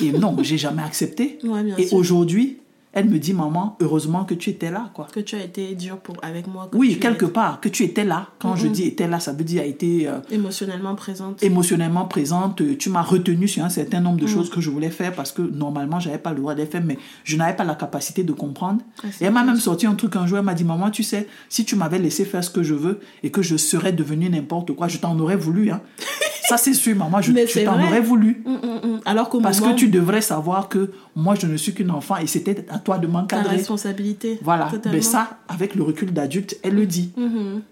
[0.03, 1.39] Et non, j'ai jamais accepté.
[1.45, 2.59] Ouais, Et aujourd'hui,
[2.95, 5.07] elle me dit, maman, heureusement que tu étais là, quoi.
[5.13, 6.69] Que tu as été dur pour, avec moi.
[6.71, 8.29] que Oui, quelque es part, que tu étais là.
[8.39, 8.73] Quand je Mhm.
[8.73, 11.43] dis était là, ça veut dire a été euh, Émotionnellement présente.
[11.43, 12.63] émotionnellement présente.
[12.79, 14.23] Tu m'as retenu sur un certain nombre Mhm.
[14.23, 16.67] de choses que je voulais faire parce que normalement, j'avais pas le droit de les
[16.67, 18.81] faire, mais je n'avais pas la capacité de comprendre.
[19.03, 20.39] Ah, et elle m'a même sorti un truc un jour.
[20.39, 23.01] Elle m'a dit, maman, tu sais, si tu m'avais laissé faire ce que je veux
[23.23, 25.71] et que je serais devenue n'importe quoi, je t'en aurais voulu.
[25.71, 25.81] Hein.
[26.49, 27.33] ça, c'est sûr, maman, je,
[27.65, 28.43] t'en aurais voulu.
[28.45, 29.01] Mm, mm, mm.
[29.07, 32.17] Alors qu'au Parce moment, que tu devrais savoir que moi, je ne suis qu'une enfant
[32.19, 33.57] et c'était à toi de ta m'encadrer.
[33.57, 34.39] responsabilité.
[34.43, 34.67] Voilà.
[34.71, 34.97] Totalement.
[34.97, 37.11] Mais ça, avec le recul d'adulte, elle le dit.
[37.17, 37.63] Mhm.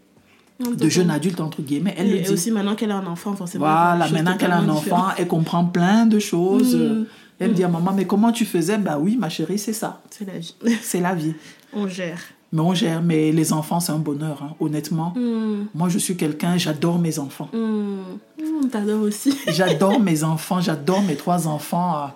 [0.77, 2.31] De jeune adulte, entre guillemets, elle et, le et dit.
[2.31, 3.65] aussi maintenant qu'elle a un enfant, forcément.
[3.67, 6.77] Voilà, maintenant qu'elle a un enfant, elle comprend plein de choses.
[6.77, 7.07] Mm.
[7.41, 8.79] Elle me dit à maman, mais comment tu faisais?
[8.79, 10.01] Bah oui, ma chérie, c'est ça.
[10.11, 10.55] C'est la vie.
[10.83, 11.35] C'est la vie.
[11.73, 12.21] On gère.
[12.53, 13.03] Mais on gère.
[13.03, 15.13] Mais les enfants, c'est un bonheur, hein, honnêtement.
[15.17, 15.65] Mm.
[15.75, 17.49] Moi, je suis quelqu'un, j'adore mes enfants.
[17.53, 18.03] Mm.
[18.39, 19.37] Mm, T'adores aussi.
[19.49, 22.13] J'adore mes enfants, j'adore mes trois enfants.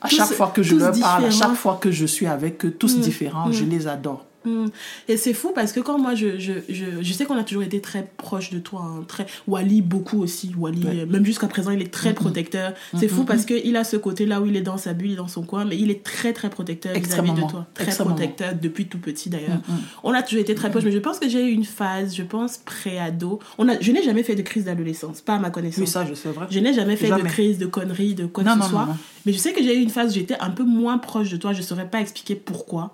[0.00, 2.64] À, Tous- chaque fois que je leur parle, à chaque fois que je suis avec
[2.64, 3.00] eux, tous Mm.
[3.00, 3.68] différents, je Mm.
[3.68, 4.24] les adore.
[4.44, 4.66] Mm.
[5.08, 7.62] Et c'est fou parce que quand moi, je, je, je, je sais qu'on a toujours
[7.62, 8.80] été très proche de toi.
[8.84, 9.26] hein, très...
[9.46, 10.54] Wally, beaucoup aussi.
[10.56, 11.00] Wally, Ouais.
[11.00, 12.72] euh, même jusqu'à présent, il est très protecteur.
[12.98, 15.42] C'est fou parce qu'il a ce côté-là où il est dans sa bulle, dans son
[15.42, 17.66] coin, mais il est très, très protecteur vis-à-vis de toi.
[17.74, 19.56] Très protecteur depuis tout petit d'ailleurs.
[19.68, 19.78] Mm, mm.
[20.04, 22.22] On a toujours été très proches, mais je pense que j'ai eu une phase, je
[22.22, 23.40] pense, pré-ado.
[23.58, 23.78] On a...
[23.80, 25.80] Je n'ai jamais fait de crise d'adolescence, pas à ma connaissance.
[25.80, 26.46] Oui, ça, je sais vrai.
[26.50, 27.22] Je n'ai jamais fait Jamais.
[27.24, 28.88] de crise, de conneries, de quoi que ce soit.
[29.26, 31.36] Mais je sais que j'ai eu une phase où j'étais un peu moins proche de
[31.36, 31.52] toi.
[31.52, 32.92] Je ne saurais pas expliquer pourquoi.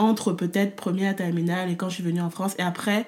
[0.00, 2.54] Entre peut-être première terminale et quand je suis venue en France.
[2.58, 3.06] Et après,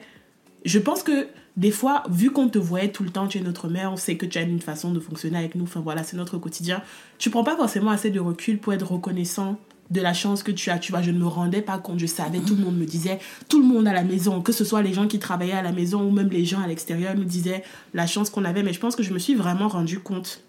[0.65, 3.69] je pense que des fois, vu qu'on te voyait tout le temps, tu es notre
[3.69, 5.65] mère, on sait que tu as une façon de fonctionner avec nous.
[5.65, 6.83] Enfin voilà, c'est notre quotidien.
[7.19, 9.59] Tu prends pas forcément assez de recul pour être reconnaissant
[9.91, 10.79] de la chance que tu as.
[10.79, 11.99] Tu vois, je ne me rendais pas compte.
[11.99, 14.65] Je savais, tout le monde me disait, tout le monde à la maison, que ce
[14.65, 17.25] soit les gens qui travaillaient à la maison ou même les gens à l'extérieur, nous
[17.25, 18.63] disaient la chance qu'on avait.
[18.63, 20.43] Mais je pense que je me suis vraiment rendu compte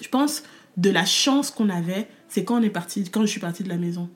[0.00, 0.42] je pense
[0.76, 3.68] de la chance qu'on avait, c'est quand on est parti, quand je suis partie de
[3.68, 4.08] la maison.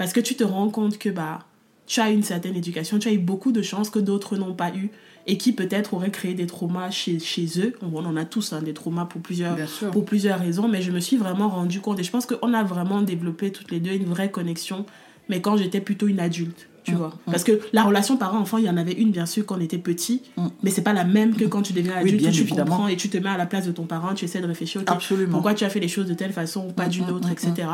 [0.00, 1.40] Parce que tu te rends compte que bah,
[1.86, 4.70] tu as une certaine éducation, tu as eu beaucoup de chances que d'autres n'ont pas
[4.74, 4.88] eu
[5.26, 7.74] et qui peut-être auraient créé des traumas chez, chez eux.
[7.82, 9.58] On en a tous hein, des traumas pour plusieurs,
[9.92, 12.64] pour plusieurs raisons, mais je me suis vraiment rendu compte et je pense qu'on a
[12.64, 14.86] vraiment développé toutes les deux une vraie connexion,
[15.28, 16.69] mais quand j'étais plutôt une adulte.
[16.84, 19.56] Tu vois Parce que la relation parent-enfant, il y en avait une, bien sûr, quand
[19.56, 20.22] on était petit,
[20.62, 22.70] mais c'est pas la même que quand tu deviens adulte, bien tu évidemment.
[22.70, 24.80] comprends et tu te mets à la place de ton parent, tu essaies de réfléchir,
[24.80, 25.32] ok, Absolument.
[25.32, 27.68] pourquoi tu as fait les choses de telle façon ou pas d'une autre, etc.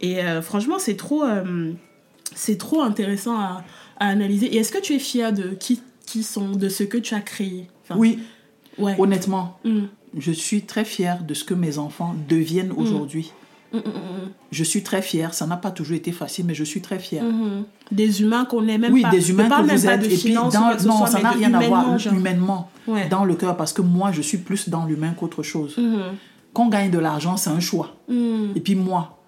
[0.00, 1.72] Et euh, franchement, c'est trop, euh,
[2.34, 3.64] c'est trop intéressant à,
[3.98, 4.46] à analyser.
[4.46, 7.20] Et est-ce que tu es fier de qui, qui sont, de ce que tu as
[7.20, 7.68] créé?
[7.84, 8.18] Enfin, Oui,
[8.78, 8.94] Ouais.
[8.98, 9.80] honnêtement, Mm.
[10.16, 13.32] je suis très fière de ce que mes enfants deviennent aujourd'hui.
[13.72, 15.34] Mm, mm, mm, Je suis très fière.
[15.34, 17.24] Ça n'a pas toujours été facile, mais je suis très fière.
[17.24, 17.64] mm.
[17.90, 19.10] Des humains qu'on n'est même oui, pas.
[19.10, 20.00] des humains que vous êtes.
[20.00, 22.14] de Et puis, dans, non, soit, ça n'a de rien à voir humainement, genre.
[22.14, 23.08] humainement, Ouais.
[23.08, 25.76] dans le cœur, parce que moi, je suis plus dans l'humain qu'autre chose.
[25.78, 26.00] Mhm.
[26.52, 27.96] Qu'on gagne de l'argent, c'est un choix.
[28.08, 28.52] Mm.
[28.56, 29.18] Et puis moi,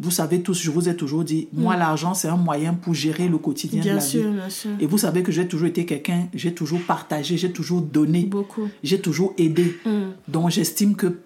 [0.00, 3.26] vous savez tous, je vous ai toujours dit, moi, l'argent, c'est un moyen pour gérer
[3.26, 4.36] le quotidien de Bien la sûr, vie.
[4.36, 4.70] bien sûr.
[4.78, 8.68] Et vous savez que j'ai toujours été quelqu'un, j'ai toujours partagé, j'ai toujours donné, Beaucoup.
[8.84, 9.76] j'ai toujours aidé.
[9.84, 9.90] Mm.
[10.28, 11.18] Donc j'estime que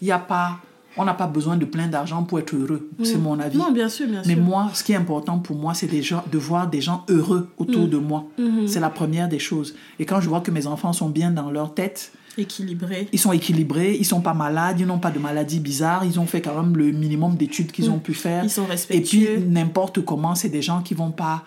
[0.00, 0.60] il y a pas,
[1.00, 2.88] on n'a pas besoin de plein d'argent pour être heureux.
[3.02, 3.56] C'est mon avis.
[3.58, 4.42] Non, bien sûr, bien Mais sûr.
[4.42, 7.88] moi, ce qui est important pour moi, c'est de voir des gens heureux autour Mm.
[7.90, 8.24] de moi.
[8.38, 8.68] Mhm.
[8.68, 9.74] C'est la première des choses.
[9.98, 13.08] Et quand je vois que mes enfants sont bien dans leur tête, Équilibré.
[13.12, 16.26] ils sont équilibrés, ils sont pas malades, ils n'ont pas de maladies bizarres, ils ont
[16.26, 18.42] fait quand même le minimum d'études qu'ils ont pu faire.
[18.44, 18.46] Mm.
[18.46, 19.34] Ils sont Et respectueux.
[19.36, 21.42] puis, n'importe comment, c'est des gens qui vont pas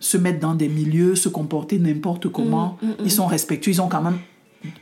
[0.00, 2.78] se mettre dans des milieux, se comporter n'importe comment.
[2.82, 2.94] Mm, mm, mm.
[3.04, 4.18] Ils sont respectueux, ils ont quand même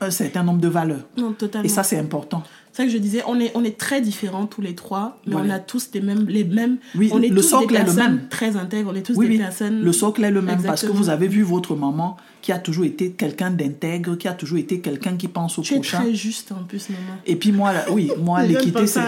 [0.01, 1.05] un certain nombre de valeurs.
[1.19, 1.65] Non, totalement.
[1.65, 2.43] Et ça, c'est important.
[2.77, 5.33] C'est ça que je disais, on est, on est très différents tous les trois, mais
[5.33, 5.49] Voilà.
[5.55, 6.27] on a tous les mêmes.
[6.29, 8.29] Les mêmes Oui, on est le tous socle des est le personnes même.
[8.29, 9.81] très intègres, on est tous Oui, des oui, personnes.
[9.83, 12.85] le socle est le même parce que vous avez vu votre maman qui a toujours
[12.85, 16.03] été quelqu'un d'intègre, qui a toujours été quelqu'un qui pense au Tu es prochain.
[16.03, 17.19] très juste en plus, maman.
[17.27, 19.01] Et puis moi, là, oui, moi, l'équité, c'est...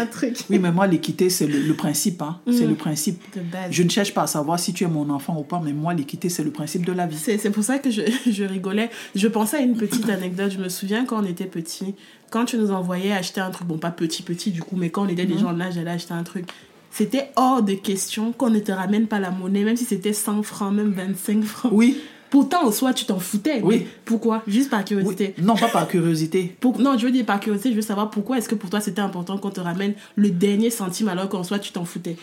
[0.50, 2.22] Oui, mais moi, l'équité, c'est le, le principe.
[2.22, 2.38] Hein.
[2.50, 2.70] C'est Mm.
[2.70, 3.22] le principe.
[3.70, 5.94] Je ne cherche pas à savoir si tu es mon enfant ou pas, mais moi,
[5.94, 7.16] l'équité, c'est le principe de la vie.
[7.16, 8.00] C'est c'est pour ça que je,
[8.30, 8.90] je rigolais.
[9.14, 10.50] Je pensais à une petite anecdote.
[10.50, 11.94] Je me souviens quand on était petit,
[12.30, 15.04] quand tu nous envoyais acheter un truc, bon, pas petit, petit du coup, mais quand
[15.04, 15.32] on était Mhm.
[15.32, 16.46] des gens de l'âge, j'allais acheter un truc.
[16.90, 20.42] C'était hors de question qu'on ne te ramène pas la monnaie, même si c'était 100
[20.42, 21.72] francs, même 25 francs.
[21.74, 21.98] Oui,
[22.30, 23.62] Pourtant, au soir, tu t'en foutais.
[23.62, 23.78] Oui.
[23.78, 24.42] Mais Pourquoi?
[24.46, 24.84] Juste par oui.
[24.84, 25.34] curiosité.
[25.40, 26.54] Non, pas par curiosité.
[26.60, 28.82] Pour- non, je veux dire par curiosité, je veux savoir pourquoi est-ce que pour toi
[28.82, 32.16] c'était important qu'on te ramène le dernier centime alors qu'en soi tu t'en foutais?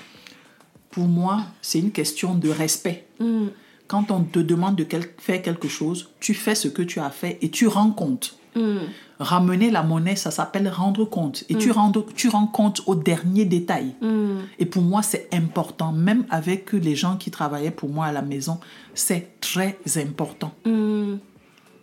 [0.91, 3.07] Pour moi, c'est une question de respect.
[3.19, 3.47] Mm.
[3.87, 7.09] Quand on te demande de quel- faire quelque chose, tu fais ce que tu as
[7.09, 8.37] fait et tu rends compte.
[8.55, 8.77] Mm.
[9.19, 11.43] Ramener la monnaie, ça s'appelle rendre compte.
[11.49, 13.95] Et tu, rends, tu rends compte au dernier détail.
[14.01, 14.39] Mm.
[14.59, 15.91] Et pour moi, c'est important.
[15.91, 18.59] Même avec les gens qui travaillaient pour moi à la maison,
[18.93, 20.53] c'est très important.
[20.65, 21.15] Mm.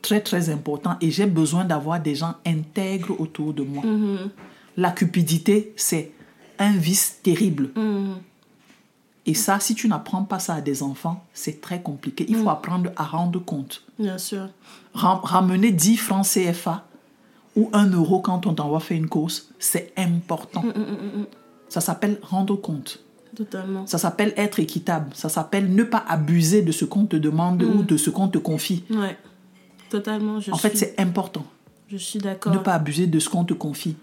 [0.03, 0.97] Très, très important.
[1.01, 3.85] Et j'ai besoin d'avoir des gens intègres autour de moi.
[3.87, 4.31] Mhm.
[4.77, 6.11] La cupidité, c'est
[6.59, 7.71] un vice terrible.
[9.27, 9.31] Mm.
[9.31, 12.27] Et ça, si tu n'apprends pas ça à des enfants, c'est très compliqué.
[12.29, 13.83] Il faut apprendre à rendre compte.
[13.99, 14.49] Bien sûr.
[14.95, 16.85] Ram- ramener 10 francs CFA
[17.57, 20.63] ou 1 euro quand on t'envoie faire une course, c'est important.
[20.63, 21.27] Mm, mm, mm, mm.
[21.69, 22.99] Ça s'appelle rendre compte.
[23.37, 23.87] Totalement.
[23.87, 25.11] Ça s'appelle être équitable.
[25.15, 28.37] Ça s'appelle ne pas abuser de ce qu'on te demande ou de ce qu'on te
[28.39, 28.85] confie.
[28.91, 29.17] Ouais.
[29.89, 30.41] Totalement.
[30.41, 31.45] Je En suis, fait, c'est important.
[31.89, 32.53] je suis d'accord.
[32.53, 33.97] Ne pas abuser de ce qu'on te confie.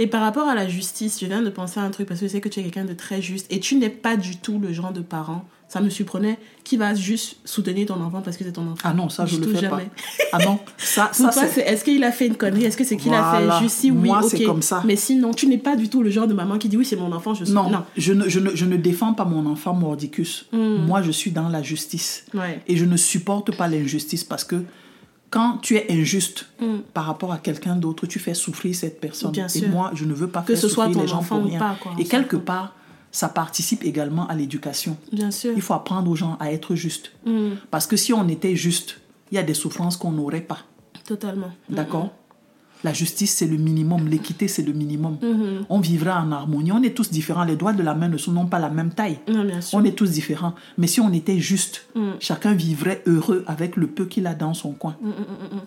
[0.00, 2.26] Et par rapport à la justice, je viens de penser à un truc parce que
[2.26, 4.58] je sais que tu es quelqu'un de très juste et tu n'es pas du tout
[4.58, 5.44] le genre de parent.
[5.68, 8.80] Ça me surprenait qui va juste soutenir ton enfant parce que c'est ton enfant.
[8.82, 9.76] Ah non, ça, je Du le tout, fais pas.
[9.78, 9.90] jamais.
[10.32, 11.60] Ah non, ça, ça c'est...
[11.60, 12.64] est-ce qu'il a fait une connerie?
[12.64, 13.58] Est-ce que c'est qu'il a Voilà.
[13.58, 13.76] fait juste?
[13.76, 14.82] Si oui, Moi, c'est comme ça.
[14.84, 16.96] Mais sinon, tu n'es pas du tout le genre de maman qui dit oui, c'est
[16.96, 17.54] mon enfant, je suis.
[17.54, 17.84] Non, non.
[17.96, 20.46] Je, ne, je, ne, je ne défends pas mon enfant mordicus.
[20.52, 20.86] Mm.
[20.86, 22.24] Moi, je suis dans la justice.
[22.34, 22.60] Ouais.
[22.66, 24.64] Et je ne supporte pas l'injustice parce que
[25.30, 26.80] quand tu es injuste Mm.
[26.92, 29.30] par rapport à quelqu'un d'autre, tu fais souffrir cette personne.
[29.32, 29.68] Bien et sûr.
[29.68, 31.58] moi, je ne veux pas Que faire ce soit ton les gens pour ou rien.
[31.58, 32.74] pas, quoi, et quelque part,
[33.12, 34.96] ça participe également à l'éducation.
[35.12, 35.52] Bien sûr.
[35.56, 37.12] Il faut apprendre aux gens à être justes.
[37.26, 37.52] Mm.
[37.70, 39.00] Parce que si on était juste,
[39.32, 40.58] il y a des souffrances qu'on n'aurait pas.
[41.04, 41.50] Totalement.
[41.68, 42.10] D'accord?
[42.82, 44.08] La justice, c'est le minimum.
[44.08, 45.18] L'équité, c'est le minimum.
[45.22, 45.66] Mhm.
[45.68, 46.72] On vivra en harmonie.
[46.72, 47.44] On est tous différents.
[47.44, 49.18] Les doigts de la main ne sont non pas la même taille.
[49.28, 49.78] Non, bien sûr.
[49.78, 50.54] On est tous différents.
[50.78, 52.00] Mais si on était juste, Mm.
[52.20, 54.96] chacun vivrait heureux avec le peu qu'il a dans son coin.
[55.02, 55.60] Mm, mm.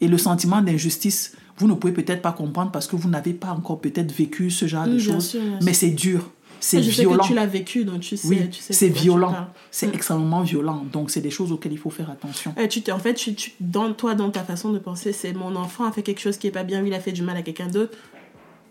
[0.00, 3.50] Et le sentiment d'injustice, vous ne pouvez peut-être pas comprendre parce que vous n'avez pas
[3.52, 5.36] encore peut-être vécu ce genre de choses.
[5.62, 6.30] Mais c'est dur.
[6.64, 7.22] C'est Je sais violent.
[7.24, 8.28] que tu l'as vécu, donc tu sais.
[8.28, 9.34] oui, tu sais c'est violent.
[9.72, 9.94] C'est Mm.
[9.94, 10.84] extrêmement violent.
[10.92, 12.54] Donc, c'est des choses auxquelles il faut faire attention.
[12.56, 15.56] Eh, tu en fait, tu, tu- dans, toi, dans ta façon de penser, c'est mon
[15.56, 17.42] enfant a fait quelque chose qui est pas bien, il a fait du mal à
[17.42, 17.98] quelqu'un d'autre.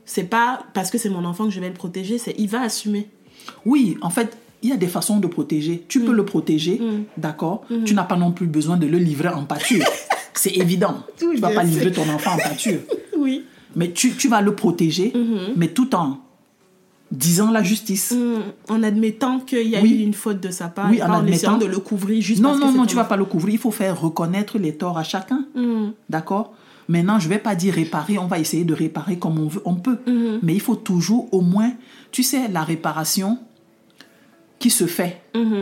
[0.05, 2.61] C'est pas parce que c'est mon enfant que je vais le protéger, c'est il va
[2.61, 3.09] assumer.
[3.65, 5.83] Oui, en fait, il y a des façons de protéger.
[5.89, 7.03] Tu peux le protéger, Mm.
[7.17, 7.65] d'accord?
[7.85, 9.83] Tu n'as pas non plus besoin de le livrer en pâture.
[10.33, 11.03] c'est évident.
[11.19, 12.79] Tu vas bien pas livrer ton enfant en pâture.
[13.17, 13.43] Oui.
[13.75, 15.13] Mais tu, tu vas le protéger,
[15.55, 16.19] mais tout en
[17.11, 18.11] disant la justice.
[18.11, 18.71] Mm.
[18.73, 19.91] En admettant qu'il y a Oui.
[19.91, 21.79] eu une faute de sa part, Oui, et en pas en essayant admettant- de le
[21.79, 23.53] couvrir juste Non, parce non, non, tu vas pas le couvrir.
[23.55, 25.45] Il faut faire reconnaître les torts à chacun.
[25.55, 25.89] Mm.
[26.09, 26.53] D'accord?
[26.87, 28.17] Maintenant, je vais pas dire réparer.
[28.17, 29.61] On va essayer de réparer comme on veut.
[29.65, 29.99] On peut.
[30.07, 30.39] Mhm.
[30.41, 31.71] Mais il faut toujours, au moins,
[32.11, 33.37] tu sais, la réparation
[34.59, 35.21] qui se fait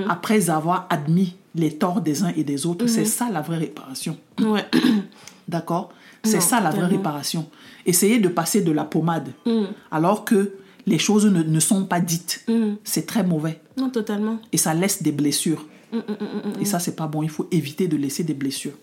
[0.09, 2.87] après avoir admis les torts des uns et des autres.
[2.87, 4.17] C'est ça la vraie réparation.
[4.41, 4.65] Ouais.
[5.47, 5.89] D'accord?
[6.23, 7.47] C'est ça la vraie réparation.
[7.85, 9.65] Essayez de passer de la pommade Mm.
[9.91, 10.53] alors que
[10.89, 12.43] les choses ne, ne sont pas dites.
[12.47, 12.73] Mm.
[12.83, 13.59] C'est très mauvais.
[13.77, 14.39] Non, totalement.
[14.51, 15.65] Et ça laisse des blessures.
[15.93, 17.23] Mm, mm, Et ça, c'est pas bon.
[17.23, 18.73] Il faut éviter de laisser des blessures.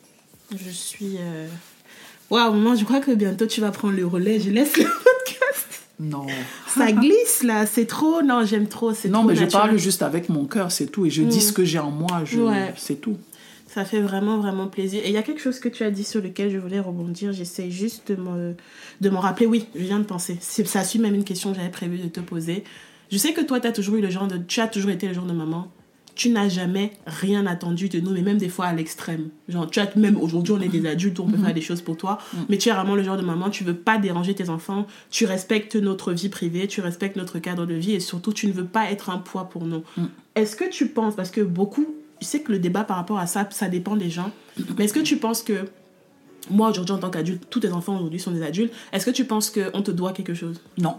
[0.51, 1.17] Je suis.
[1.19, 1.47] euh,
[2.31, 4.41] Waouh, maman, je crois que bientôt tu vas prendre le relais.
[4.41, 5.67] Je laisse le podcast.
[6.01, 6.27] Non.
[6.69, 8.23] Ça glisse là, c'est trop.
[8.23, 8.91] Non, j'aime trop.
[9.09, 11.07] Non, trop mais je parle juste avec mon cœur, c'est tout.
[11.07, 12.41] Et je dis ce que j'ai en moi, je...
[12.41, 12.75] Ouais.
[12.77, 13.17] c'est tout.
[13.77, 15.03] Ça fait vraiment, vraiment plaisir.
[15.05, 17.35] Et il y a quelque chose que tu as dit sur lequel je voulais rebondir.
[17.35, 18.55] J'essaie juste de me,
[19.03, 19.45] de m'en rappeler.
[19.45, 20.39] Oui, je viens de penser.
[20.41, 22.65] Ça suit même une question que j'avais prévu de te poser.
[23.11, 24.39] Je sais que toi, tu as toujours eu le genre de.
[24.39, 25.71] Tu as toujours été le genre de maman.
[26.15, 29.29] Tu n'as jamais rien attendu de nous, mais même des fois à l'extrême.
[29.47, 31.99] Genre, tu as, même aujourd'hui, on est des adultes, on peut faire des choses pour
[31.99, 32.17] toi.
[32.49, 35.27] Mais tu es vraiment le genre de maman, tu veux pas déranger tes enfants, tu
[35.27, 38.65] respectes notre vie privée, tu respectes notre cadre de vie et surtout, tu ne veux
[38.65, 39.83] pas être un poids pour nous.
[40.35, 43.27] Est-ce que tu penses, parce que beaucoup, je sais que le débat par rapport à
[43.27, 44.31] ça, ça dépend des gens,
[44.79, 45.69] mais est-ce que tu penses que,
[46.51, 49.25] moi aujourd'hui en tant qu'adulte, tous tes enfants aujourd'hui sont des adultes, est-ce que tu
[49.25, 50.61] penses qu'on te doit quelque chose?
[50.79, 50.97] Non.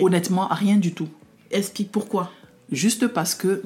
[0.00, 1.08] Honnêtement, rien du tout.
[1.50, 2.30] Explique pourquoi.
[2.70, 3.62] Juste parce que,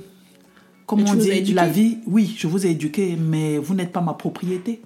[0.87, 4.01] comme Mais on dit, la vie, oui, je vous ai éduqué, mais vous n'êtes pas
[4.01, 4.81] ma propriété.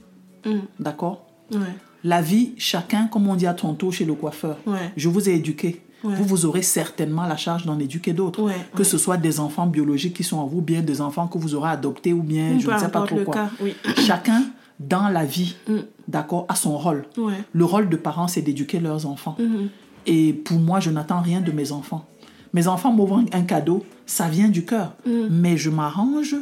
[0.47, 1.27] Hum, D'accord?
[1.53, 1.59] Ouais.
[2.05, 4.93] La vie, chacun, comme on dit à tantôt chez le coiffeur, Ouais.
[4.97, 5.83] je vous ai éduqué.
[6.05, 6.15] Ouais.
[6.15, 8.43] Vous, vous aurez certainement la charge d'en éduquer d'autres.
[8.43, 11.39] Ouais, que ce soit des enfants biologiques qui sont en vous, bien des enfants que
[11.39, 13.35] vous aurez adoptés ou bien je ne sais pas trop quoi.
[13.35, 13.75] cas, oui.
[13.97, 14.45] Chacun,
[14.79, 15.79] dans la vie, Mm.
[16.07, 17.05] d'accord, a son rôle.
[17.53, 19.35] Le rôle de parents, c'est d'éduquer leurs enfants.
[19.41, 19.69] Mhm.
[20.07, 22.07] Et pour moi, je n'attends rien de mes enfants.
[22.55, 24.95] Mes enfants m'ouvrent un cadeau, ça vient du cœur.
[25.05, 25.11] Mm.
[25.31, 26.37] Mais je m'arrange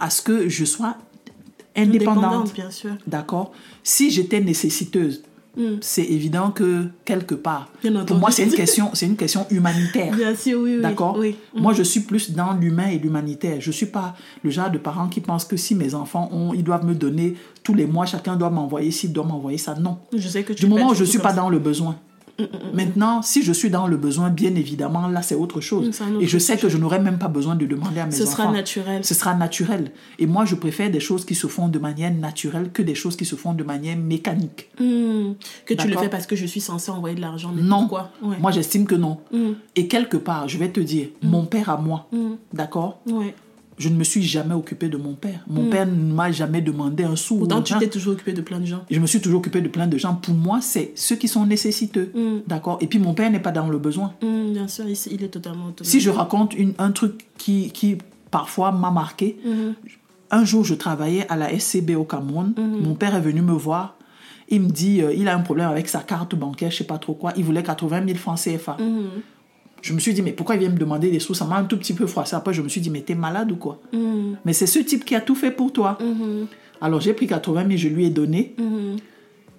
[0.00, 0.96] à ce que je sois
[1.76, 2.24] indépendante.
[2.24, 2.90] Indépendante, bien sûr.
[3.06, 3.52] D'accord
[3.84, 5.22] Si j'étais nécessiteuse,
[5.56, 5.76] Mm.
[5.82, 7.68] c'est évident que quelque part,
[8.06, 10.12] pour moi, c'est une question, c'est une question humanitaire.
[10.16, 10.82] Bien sûr, oui, oui.
[10.82, 11.16] D'accord?
[11.18, 11.36] Oui.
[11.54, 13.60] Moi, je suis plus dans l'humain et l'humanitaire.
[13.60, 16.54] Je ne suis pas le genre de parent qui pense que si mes enfants ont,
[16.54, 19.74] ils doivent me donner tous les mois, chacun doit m'envoyer ci, doit m'envoyer ça.
[19.74, 19.98] Non.
[20.16, 21.36] Je sais que tu Du moment où je suis pas ça.
[21.36, 21.96] dans le besoin.
[22.72, 25.88] Maintenant, si je suis dans le besoin, bien évidemment, là, c'est autre chose.
[25.88, 28.22] Autre Et je sais que je n'aurai même pas besoin de demander à mes Ce
[28.22, 28.32] enfants.
[28.44, 29.04] sera naturel.
[29.04, 29.92] Ce sera naturel.
[30.18, 33.16] Et moi, je préfère des choses qui se font de manière naturelle que des choses
[33.16, 34.70] qui se font de manière mécanique.
[34.80, 35.32] Hmm.
[35.66, 37.52] Que tu le fais parce que je suis censée envoyer de l'argent.
[37.54, 37.88] Non.
[38.22, 38.36] Ouais.
[38.40, 39.18] Moi, j'estime que non.
[39.32, 39.52] Hmm.
[39.76, 42.34] Et quelque part, je vais te dire, mon père à moi, Hmm.
[42.52, 43.34] d'accord Ouais.
[43.82, 45.40] Je ne me suis jamais occupée de mon père.
[45.48, 47.34] Mon père ne m'a jamais demandé un sou.
[47.34, 48.82] ou Pourtant, tu t'es toujours occupé de plein de gens.
[48.90, 50.14] Je me suis toujours occupée de plein de gens.
[50.14, 52.12] Pour moi, c'est ceux qui sont nécessiteux.
[52.14, 52.38] Mm.
[52.46, 54.14] D'accord Et puis, mon père n'est pas dans le besoin.
[54.22, 55.90] Hmm, bien sûr, il, il est totalement autonome.
[55.90, 57.98] Si je raconte une- un truc qui, qui
[58.30, 59.36] parfois m'a marqué,
[60.30, 62.54] un jour, je travaillais à la SCB au Cameroun.
[62.56, 63.96] Mon père est venu me voir.
[64.48, 66.98] Il me dit, euh, il a un problème avec sa carte bancaire, je sais pas
[66.98, 67.32] trop quoi.
[67.36, 68.76] Il voulait 80 000 francs CFA.
[69.82, 71.34] Je me suis dit, mais pourquoi il vient me demander des sous?
[71.34, 72.34] Ça m'a un tout petit peu froissé.
[72.36, 73.80] Après, je me suis dit, mais t'es malade ou quoi?
[73.92, 74.34] Hmm.
[74.44, 75.98] Mais c'est ce type qui a tout fait pour toi.
[76.00, 76.46] Mhm.
[76.80, 78.54] Alors, j'ai pris 80 000, je lui ai donné.
[78.58, 78.96] Mhm.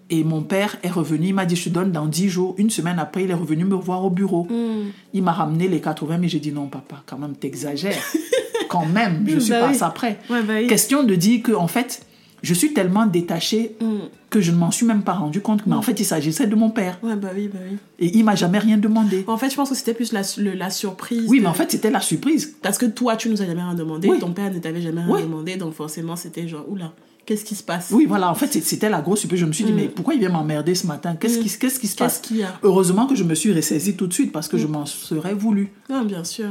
[0.09, 2.55] Et mon père est revenu, il m'a dit, je te donne dans 10 jours.
[2.57, 4.43] Une semaine après, il est revenu me voir au bureau.
[4.49, 4.91] Hmm.
[5.13, 6.27] Il m'a ramené les 80 000.
[6.29, 8.01] J'ai dit, non, papa, quand même, t'exagères.
[8.69, 9.75] quand même, je suis Bah pas oui.
[9.75, 10.19] ça prêt.
[10.29, 10.67] Ouais, bah oui.
[10.67, 12.05] Question de dire que, en fait,
[12.43, 14.09] je suis tellement détachée Hmm.
[14.29, 15.65] que je ne m'en suis même pas rendu compte.
[15.65, 16.99] Mais en fait, il s'agissait de mon père.
[17.01, 17.77] Ouais, bah oui, bah oui.
[17.99, 19.23] Et il m'a jamais rien demandé.
[19.27, 21.25] En fait, je pense que c'était plus la, le- la surprise.
[21.29, 22.55] Oui, de- mais en fait, c'était la surprise.
[22.61, 24.19] Parce que toi, tu nous as jamais rien demandé, Oui.
[24.19, 25.23] ton père ne t'avait jamais rien Oui.
[25.23, 26.93] demandé, donc forcément, c'était genre, oula,
[27.25, 27.89] qu'est-ce qui se passe?
[27.91, 29.39] Oui, voilà, en fait, c'était la grosse surprise.
[29.39, 31.15] Je me suis dit, mais pourquoi il vient m'emmerder ce matin?
[31.15, 31.97] Qu'est-ce qui, qu'est-ce qui se Mm.
[31.97, 32.21] Passe?
[32.31, 32.59] y a?
[32.63, 34.59] Heureusement que je me suis ressaisie tout de suite parce que Mm.
[34.59, 35.71] je m'en serais voulu.
[35.89, 36.47] Non, bien sûr.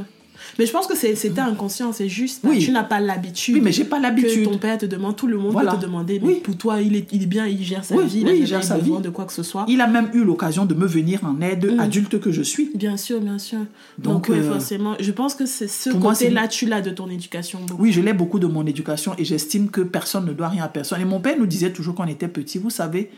[0.58, 2.42] Mais je pense que c'était inconscient, c'est juste.
[2.44, 2.58] bah, Oui.
[2.58, 3.54] Tu n'as pas l'habitude.
[3.54, 4.44] Oui, mais j'ai pas l'habitude.
[4.44, 5.72] ton père te demande, tout le monde Voilà.
[5.72, 6.40] peut te demander, mais Oui.
[6.42, 8.62] pour toi, il est, il est bien, il gère sa Oui, vie, il a gère
[8.62, 9.02] sa besoin vie.
[9.04, 9.64] de quoi que ce soit.
[9.68, 11.80] Il a même eu l'occasion de me venir en aide, Mm.
[11.80, 12.70] adulte que je suis.
[12.74, 13.58] Bien sûr, bien sûr.
[13.98, 17.82] Donc, euh, forcément, je pense que c'est ce côté-là, tu l'as de ton éducation beaucoup.
[17.82, 20.68] Oui, je l'ai beaucoup de mon éducation et j'estime que personne ne doit rien à
[20.68, 21.00] personne.
[21.00, 23.10] Et mon père nous disait toujours quand on était petit, vous savez,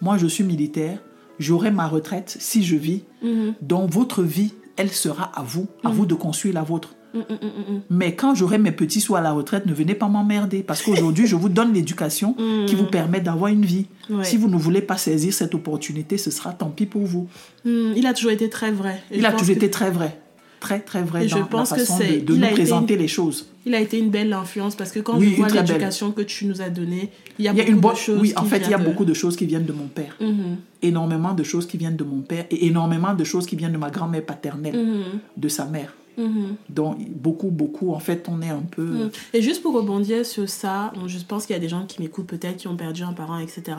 [0.00, 0.98] moi je suis militaire,
[1.38, 3.02] j'aurai ma retraite si je vis.
[3.22, 3.54] Mhm.
[3.62, 6.94] Donc votre vie, elle sera à vous, à vous de construire la vôtre.
[7.12, 7.80] Mm, mm, mm, mm.
[7.90, 10.62] Mais quand j'aurai mes petits sous à la retraite, ne venez pas m'emmerder.
[10.62, 12.34] Parce qu'aujourd'hui, je vous donne l'éducation
[12.66, 13.86] qui vous permet d'avoir une vie.
[14.08, 14.18] Mm.
[14.18, 14.24] Ouais.
[14.24, 17.28] Si vous ne voulez pas saisir cette opportunité, ce sera tant pis pour vous.
[17.64, 19.02] Mm, Il a toujours été très vrai.
[19.10, 20.19] Et Il a toujours que- été très vrai.
[20.60, 23.00] Très, très vrai Et je dans pense la que façon c'est- de, nous présenter une-
[23.00, 23.46] les choses.
[23.66, 26.44] Il a été une belle influence parce que quand Oui, je vois l'éducation que tu
[26.46, 27.08] nous as donnée,
[27.38, 27.92] il y a Il y a beaucoup une bonne...
[27.94, 28.20] de choses.
[28.20, 30.16] Oui, en fait, il y a de- beaucoup de choses qui viennent de mon père.
[30.20, 33.72] Mhm, Énormément de choses qui viennent de mon père et énormément de choses qui viennent
[33.72, 35.94] de ma grand-mère paternelle, mhm, de sa mère.
[36.20, 36.56] Mhm.
[36.68, 38.82] Donc, beaucoup, beaucoup, en fait, on est un peu...
[38.82, 39.10] Mhm.
[39.34, 42.26] Et juste pour rebondir sur ça, je pense qu'il y a des gens qui m'écoutent
[42.26, 43.76] peut-être, qui ont perdu un parent, etc.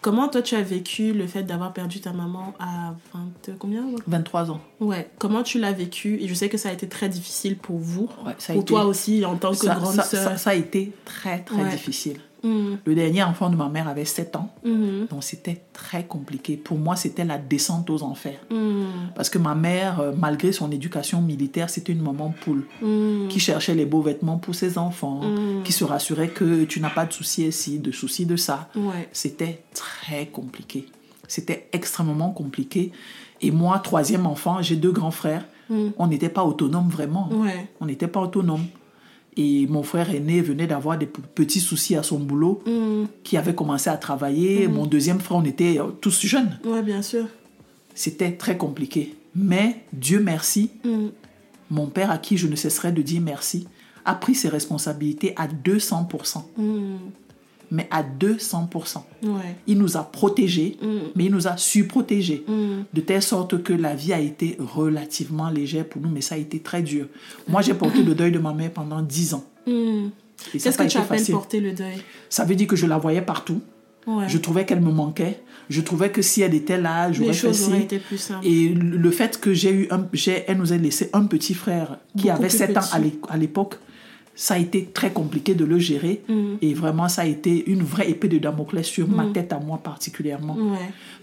[0.00, 2.94] Comment toi, tu as vécu le fait d'avoir perdu ta maman à
[3.46, 3.54] 20...
[3.58, 4.60] Combien 23 ans.
[4.80, 5.10] Ouais.
[5.18, 6.18] Comment tu l'as vécu?
[6.22, 8.08] Et je sais que ça a été très difficile pour vous.
[8.48, 10.38] pour toi aussi, en tant que grande ça, sœur.
[10.38, 12.18] Ça, a été très, très difficile.
[12.42, 12.74] Mm.
[12.84, 14.50] Le dernier enfant de ma mère avait 7 ans.
[14.64, 15.08] Mm-hmm.
[15.08, 16.56] Donc c'était très compliqué.
[16.56, 18.40] Pour moi, c'était la descente aux enfers.
[18.50, 19.12] Mm.
[19.14, 23.28] Parce que ma mère, euh, malgré son éducation militaire, c'était une maman poule mm.
[23.28, 25.20] qui cherchait les beaux vêtements pour ses enfants,
[25.64, 28.68] qui se rassurait que tu n'as pas de soucis ici, de soucis de ça.
[29.12, 30.86] C'était très compliqué.
[31.28, 32.92] C'était extrêmement compliqué.
[33.40, 35.44] Et moi, troisième enfant, j'ai deux grands frères.
[35.98, 37.30] On n'était pas autonome vraiment.
[37.80, 38.64] On n'était pas autonome.
[39.36, 43.04] Et mon frère aîné venait d'avoir des petits soucis à son boulot, mm.
[43.22, 44.66] qui avait commencé à travailler.
[44.66, 44.72] Mm.
[44.72, 46.58] Mon deuxième frère, on était euh, tous jeunes.
[46.64, 47.26] Oui, bien sûr.
[47.94, 49.14] C'était très compliqué.
[49.34, 51.06] Mais Dieu merci, mm.
[51.70, 53.68] mon père, à qui je ne cesserai de dire merci,
[54.04, 56.42] a pris ses responsabilités à 200%
[57.70, 59.02] mais à 200%.
[59.66, 60.86] Il nous a protégés, mm.
[61.14, 62.84] mais il nous a su protéger, mm.
[62.92, 66.38] de telle sorte que la vie a été relativement légère pour nous, mais ça a
[66.38, 67.06] été très dur.
[67.48, 69.44] Moi, j'ai porté le deuil de ma mère pendant 10 ans.
[69.66, 70.08] Mm.
[70.52, 72.02] Qu'est-ce que tu appelles porter le deuil?
[72.28, 73.60] Ça veut dire que je la voyais partout.
[74.26, 75.40] Je trouvais qu'elle me manquait.
[75.68, 77.70] Je trouvais que si elle était là, j'aurais fait ça.
[78.08, 78.44] plus simples.
[78.44, 80.04] Et le fait que j'ai eu un,
[80.48, 82.80] elle nous a laissé un petit frère qui avait 7 ans
[83.28, 83.78] à l'époque
[84.40, 86.22] ça a été très compliqué de le gérer.
[86.26, 86.54] Mm.
[86.62, 89.32] Et vraiment, ça a été une vraie épée de Damoclès sur ma mm.
[89.34, 90.56] tête à moi particulièrement.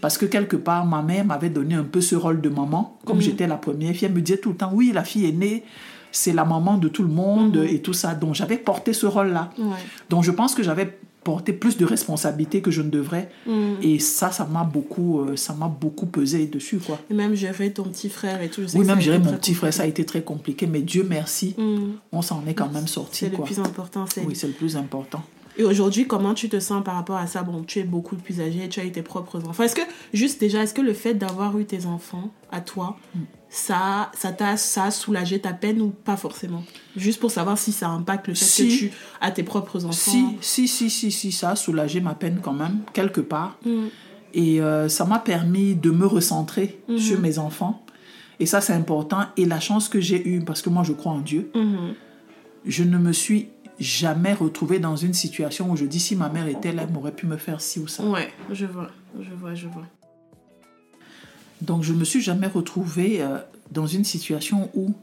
[0.01, 3.17] Parce que quelque part, ma mère m'avait donné un peu ce rôle de maman, comme
[3.17, 3.21] mm.
[3.21, 4.05] j'étais la première fille.
[4.05, 5.63] Elle me disait tout le temps, oui, la fille est née,
[6.11, 8.13] c'est la maman de tout le monde et tout ça.
[8.13, 9.49] Donc j'avais porté ce rôle-là.
[10.11, 13.29] Donc je pense que j'avais porter plus de responsabilités que je ne devrais.
[13.45, 13.73] Mm.
[13.81, 16.97] Et ça, ça m'a beaucoup, euh, ça m'a beaucoup pesé dessus, quoi.
[17.11, 18.61] Et même gérer ton petit frère et tout.
[18.73, 20.67] Oui, même gérer mon petit frère, ça a été très compliqué.
[20.67, 21.97] Mais Dieu merci, mm.
[22.13, 23.25] on s'en est quand même sorti.
[23.25, 24.05] C'est le plus important.
[24.25, 25.21] Oui, c'est le plus important.
[25.57, 27.41] Et aujourd'hui, comment tu te sens par rapport à ça?
[27.41, 29.63] Bon, tu es beaucoup plus âgé, tu as eu tes propres enfants.
[29.63, 29.81] Est-ce que,
[30.13, 33.19] juste déjà, est-ce que le fait d'avoir eu tes enfants à toi, mm.
[33.49, 36.63] ça ça t'a ça soulagé ta peine ou pas forcément?
[36.95, 39.93] Juste pour savoir si ça impacte le fait que tu as tes propres enfants.
[39.93, 43.57] Si, si, si, si, si, ça a soulagé ma peine quand même, quelque part.
[43.65, 43.85] Mm.
[44.33, 46.99] Et euh, ça m'a permis de me recentrer mm-hmm.
[46.99, 47.83] sur mes enfants.
[48.39, 49.21] Et ça, c'est important.
[49.35, 51.93] Et la chance que j'ai eue, parce que moi, je crois en Dieu, mm-hmm.
[52.65, 53.47] je ne me suis
[53.79, 57.11] jamais retrouvé dans une situation où je dis si ma mère était là, elle m'aurait
[57.11, 58.03] pu me faire ci ou ça.
[58.03, 59.85] Ouais, je vois, je vois, je vois.
[61.61, 63.37] Donc je me suis jamais retrouvée euh,
[63.71, 64.93] dans une situation où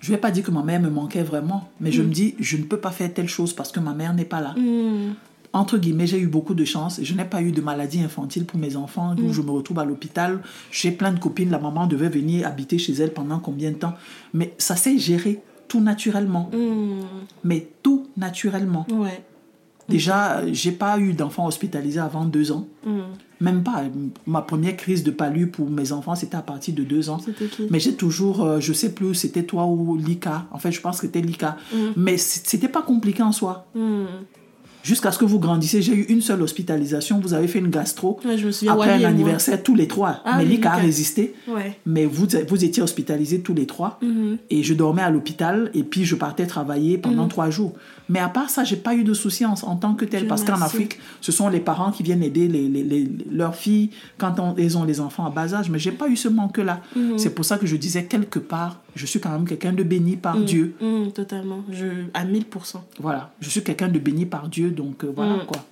[0.00, 2.06] je vais pas dire que ma mère me manquait vraiment, mais je mm.
[2.06, 4.40] me dis je ne peux pas faire telle chose parce que ma mère n'est pas
[4.40, 4.54] là.
[4.54, 5.14] Mm.
[5.54, 7.00] Entre guillemets, j'ai eu beaucoup de chance.
[7.02, 9.32] Je n'ai pas eu de maladie infantile pour mes enfants où mm.
[9.32, 10.40] je me retrouve à l'hôpital.
[10.70, 11.50] J'ai plein de copines.
[11.50, 13.94] La maman devait venir habiter chez elle pendant combien de temps?
[14.34, 16.50] Mais ça s'est géré tout naturellement.
[16.52, 17.00] Hmm.
[17.44, 18.86] Mais tout naturellement.
[18.90, 19.22] Ouais.
[19.88, 22.66] Déjà, j'ai pas eu d'enfants hospitalisés avant deux ans.
[22.84, 23.00] Hmm.
[23.40, 23.84] Même pas.
[24.26, 27.20] Ma première crise de palu pour mes enfants, c'était à partir de deux ans.
[27.70, 30.46] Mais j'ai toujours, euh, je sais plus, c'était toi ou Lika.
[30.50, 31.56] En fait, je pense que c'était Lika.
[31.72, 31.92] Hmm.
[31.96, 33.66] Mais c'était pas compliqué en soi
[34.82, 35.82] jusqu'à ce que vous grandissiez.
[35.82, 37.20] J'ai eu une seule hospitalisation.
[37.20, 38.20] Vous avez fait une gastro.
[38.24, 40.20] je me après un anniversaire, tous les trois.
[40.24, 41.34] Ah, mais a résisté.
[41.86, 43.98] Mais vous, vous étiez hospitalisés tous les trois.
[44.02, 44.38] Mm-hmm.
[44.50, 45.70] Et je dormais à l'hôpital.
[45.74, 47.30] Et puis, je partais travailler pendant mm-hmm.
[47.30, 47.72] trois jours.
[48.08, 50.26] Mais à part ça, j'ai pas eu de soucis en, tant que tel.
[50.26, 54.40] parce qu'en Afrique, ce sont les parents qui viennent aider les, les, leurs filles quand
[54.40, 55.70] on, elles ont les enfants à bas âge.
[55.70, 56.80] Mais j'ai pas eu ce manque-là.
[56.96, 57.18] Mm-hmm.
[57.18, 60.16] C'est pour ça que je disais quelque part, je suis quand même quelqu'un de béni
[60.16, 60.74] par Dieu.
[61.14, 61.62] totalement.
[61.70, 62.44] Je, à 1000%.
[63.00, 63.32] Voilà.
[63.40, 64.70] Je suis quelqu'un de béni par Dieu.
[64.70, 65.64] Donc euh, voilà quoi.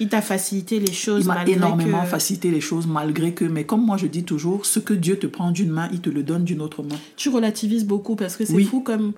[0.00, 1.24] Il t'a facilité les choses.
[1.24, 4.78] Il m'a énormément facilité les choses malgré que, mais comme moi je dis toujours, ce
[4.78, 6.96] que Dieu te prend d'une main, il te le donne d'une autre main.
[7.16, 9.12] Tu relativises beaucoup parce que c'est fou comme,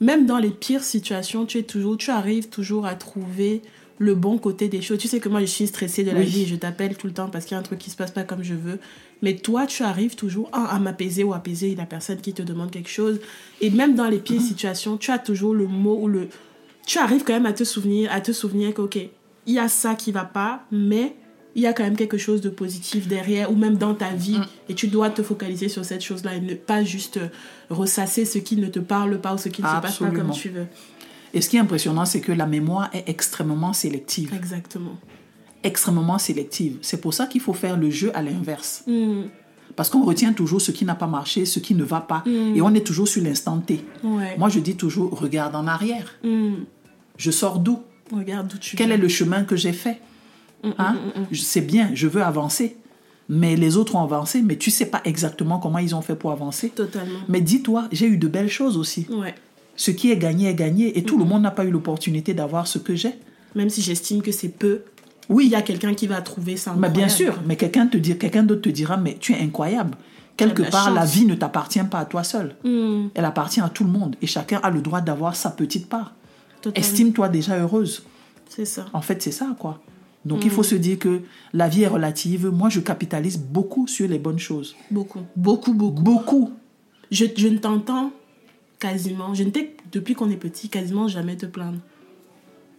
[0.00, 3.62] même dans les pires situations, tu es toujours, tu arrives toujours à trouver
[3.98, 4.98] le bon côté des choses.
[4.98, 7.28] Tu sais que moi je suis stressée de la vie, je t'appelle tout le temps
[7.28, 8.78] parce qu'il y a un truc qui se passe pas comme je veux.
[9.20, 12.88] Mais toi, tu arrives toujours à m'apaiser ou apaiser la personne qui te demande quelque
[12.88, 13.20] chose.
[13.60, 14.46] Et même dans les pires mm-hmm.
[14.46, 16.28] situations, tu as toujours le mot ou le,
[16.86, 18.96] tu arrives quand même à te souvenir, à te souvenir que, ok,
[19.46, 21.14] il y a ça qui va pas, mais
[21.54, 24.38] il y a quand même quelque chose de positif derrière, ou même dans ta vie,
[24.38, 24.46] mm.
[24.68, 27.18] et tu dois te focaliser sur cette chose-là et ne pas juste
[27.68, 30.30] ressasser ce qui ne te parle pas ou ce qui ne se passe pas comme
[30.30, 30.66] tu veux.
[31.32, 34.34] Et ce qui est impressionnant, c'est que la mémoire est extrêmement sélective.
[34.34, 34.96] Exactement.
[35.62, 36.78] Extrêmement sélective.
[36.82, 38.82] C'est pour ça qu'il faut faire le jeu à l'inverse.
[38.86, 39.22] Mm.
[39.76, 42.24] Parce qu'on retient toujours ce qui n'a pas marché, ce qui ne va pas.
[42.26, 42.56] Mm.
[42.56, 43.84] Et on est toujours sur l'instant T.
[44.02, 46.18] Moi, je dis toujours, regarde en arrière.
[47.16, 47.80] Je sors d'où?
[48.12, 50.00] Regarde d'où tu Quel est le chemin que j'ai fait?
[50.78, 50.96] Hein?
[51.30, 52.76] Mm, C'est bien, je veux avancer.
[53.28, 56.32] mais les autres ont avancé, mais tu sais pas exactement comment ils ont fait pour
[56.32, 56.70] avancer.
[56.70, 57.20] Totalement.
[57.28, 59.06] Mais dis-toi, j'ai eu de belles choses aussi.
[59.10, 59.34] Ouais.
[59.76, 62.66] Ce qui est gagné est gagné et tout le monde n'a pas eu l'opportunité d'avoir
[62.66, 63.14] ce que j'ai.
[63.54, 64.82] Même si j'estime que c'est peu,
[65.28, 67.96] Oui, il y a quelqu'un qui va trouver ça mais bien sûr, mais quelqu'un te
[67.96, 69.96] dit, quelqu'un d'autre te dira, mais tu es incroyable.
[70.36, 72.56] Quelque part, la vie ne t'appartient pas à toi seul.
[73.14, 76.14] Elle appartient à tout le monde et chacun a le droit d'avoir sa petite part.
[76.74, 78.02] Estime-toi déjà heureuse.
[78.48, 78.86] C'est ça.
[78.92, 79.80] En fait, c'est ça, quoi.
[80.24, 81.22] Donc, il faut se dire que
[81.54, 82.46] la vie est relative.
[82.48, 84.76] Moi, je capitalise beaucoup sur les bonnes choses.
[84.90, 85.20] Beaucoup.
[85.34, 86.02] Beaucoup, beaucoup.
[86.02, 86.50] Beaucoup.
[87.10, 88.12] Je, je ne t'entends
[88.78, 91.78] quasiment, je ne t'ai, depuis qu'on est petit, quasiment jamais te plaindre.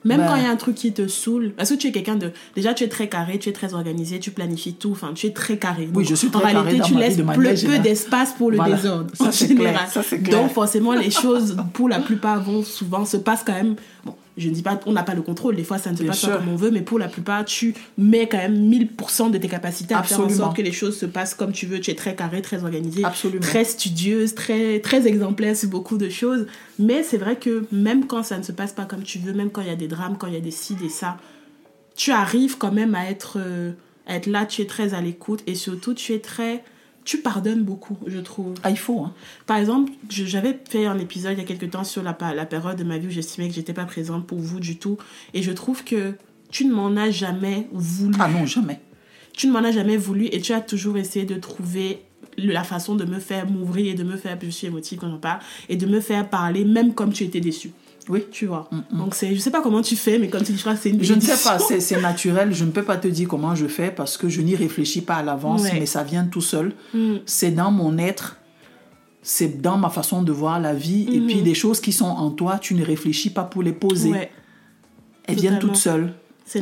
[0.04, 0.28] Même Ben.
[0.28, 2.32] quand il y a un truc qui te saoule, parce que tu es quelqu'un de.
[2.56, 5.32] Déjà, tu es très carré, tu es très organisé, tu planifies tout, enfin, tu es
[5.32, 5.88] très carré.
[5.94, 7.24] Oui, je suis très En réalité, tu laisses peu,
[7.68, 8.76] peu d'espace pour le Voilà.
[8.78, 9.58] désordre, Ça, en c'est clair.
[9.68, 9.88] général.
[9.90, 10.42] Ça, c'est clair.
[10.42, 13.76] Donc, forcément, les choses, pour la plupart, vont souvent se passent quand même.
[14.04, 16.04] Bon, je ne dis pas on n'a pas le contrôle, des fois, ça ne se
[16.04, 19.32] Bien passe pas comme on veut, mais pour la plupart, tu mets quand même 1000%
[19.32, 21.80] de tes capacités à faire en sorte que les choses se passent comme tu veux.
[21.80, 23.42] Tu es très carré, très organisé Absolument.
[23.42, 26.48] très studieuse, très, très exemplaire sur beaucoup de choses.
[26.80, 29.50] Mais c'est vrai que même quand ça ne se passe pas comme tu veux, même
[29.50, 31.18] quand il y a des drames, quand il y a des ci, des ça,
[31.96, 33.72] tu arrives quand même à être, euh,
[34.08, 36.64] à être là, tu es très à l'écoute et surtout tu es très...
[37.04, 38.54] Tu pardonnes beaucoup, je trouve.
[38.64, 39.14] Ah, il faut, hein.
[39.48, 42.78] Par exemple, j'avais fait un épisode il y a quelques temps sur la, la période
[42.78, 44.98] de ma vie où j'estimais que j'étais pas présente pour vous du tout.
[45.34, 46.14] Et je trouve que
[46.52, 48.80] tu ne m'en as jamais voulu Ah non, jamais.
[49.34, 52.04] tu ne m'en as jamais voulu et tu as toujours essayé de trouver
[52.38, 55.18] la façon de me faire m'ouvrir et de me faire, je suis émotive quand j'en
[55.18, 55.40] parle,
[55.70, 57.72] et de me faire parler même comme tu étais déçu.
[58.10, 58.24] Oui.
[58.32, 58.70] Tu vois.
[58.92, 61.14] Donc c'est, je sais pas comment tu fais, mais comme tu dis, c'est une Je
[61.14, 62.54] ne sais pas, c'est naturel.
[62.54, 65.16] Je ne peux pas te dire comment je fais parce que je n'y réfléchis pas
[65.16, 65.80] à l'avance, Ouais.
[65.80, 66.74] mais ça vient tout seul.
[66.94, 67.18] Mm.
[67.26, 68.38] C'est dans mon être,
[69.22, 71.08] c'est dans ma façon de voir la vie.
[71.12, 74.10] Et puis, des choses qui sont en toi, tu ne réfléchis pas pour les poser.
[74.10, 74.14] Mm-hmm.
[74.14, 74.32] Ouais,
[75.28, 76.14] Elles viennent toutes seules.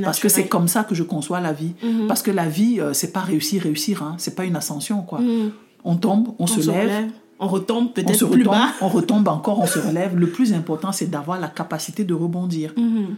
[0.04, 1.74] Parce que c'est comme ça que je conçois la vie.
[1.82, 2.08] Mhm.
[2.08, 4.04] Parce que la vie, euh, c'est pas réussir, réussir.
[4.04, 4.16] Hein.
[4.18, 5.20] C'est pas une ascension, quoi.
[5.20, 5.52] Mm.
[5.84, 7.10] On tombe, on, On se lève,
[7.40, 8.70] on retombe peut-être plus retombe, bas.
[8.82, 10.18] on retombe encore, on se relève.
[10.18, 12.74] Le plus important, c'est d'avoir la capacité de rebondir.
[12.78, 13.16] Mhm.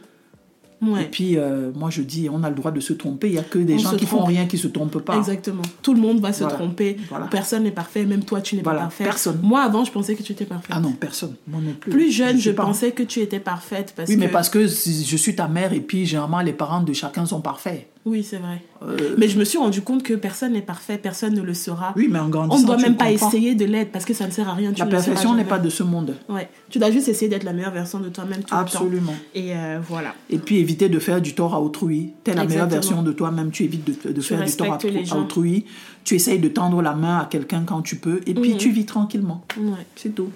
[0.84, 1.08] Et Ouais.
[1.12, 3.28] puis, euh, moi, je dis, on a le droit de se tromper.
[3.28, 5.16] Il y a que des On gens qui font rien qui se trompent pas.
[5.16, 5.62] Exactement.
[5.84, 6.58] Tout le monde va se Voilà.
[6.58, 6.98] tromper.
[7.08, 7.28] Voilà.
[7.28, 8.80] Personne n'est parfait, même toi tu n'es Voilà.
[8.80, 9.04] pas parfait.
[9.04, 9.40] Personne.
[9.44, 10.72] Moi avant, je pensais que tu étais parfaite.
[10.76, 11.36] Ah non, personne.
[11.48, 11.92] Moi non plus.
[11.92, 14.62] Plus jeune, je pas- pensais que tu étais parfaite parce Oui, que mais parce que
[14.66, 17.88] je suis ta mère et puis généralement les parents de chacun sont parfaits.
[18.04, 18.64] Oui, c'est vrai.
[18.82, 21.94] Euh, Mais je me suis rendu compte que personne n'est parfait, personne ne le sera.
[21.96, 23.28] Oui, mais en grandissant, On ne doit même pas comprends.
[23.28, 24.72] essayer de l'être parce que ça ne sert à rien.
[24.74, 26.16] Tu La perfection n'est pas de ce monde.
[26.28, 26.50] Ouais.
[26.70, 29.12] Tu dois juste essayer d'être la meilleure version de toi-même tout Absolument.
[29.12, 29.24] le temps.
[29.36, 30.16] Et euh, voilà.
[30.32, 32.14] Et puis éviter de faire du tort à autrui.
[32.24, 35.66] T'es la meilleure version de toi-même, tu évites de, de faire du tort à, autrui.
[36.04, 38.22] Tu essayes de tendre la main à quelqu'un quand tu peux.
[38.26, 39.46] Et puis tu vis tranquillement.
[39.60, 39.86] Ouais.
[39.96, 40.32] C'est tout.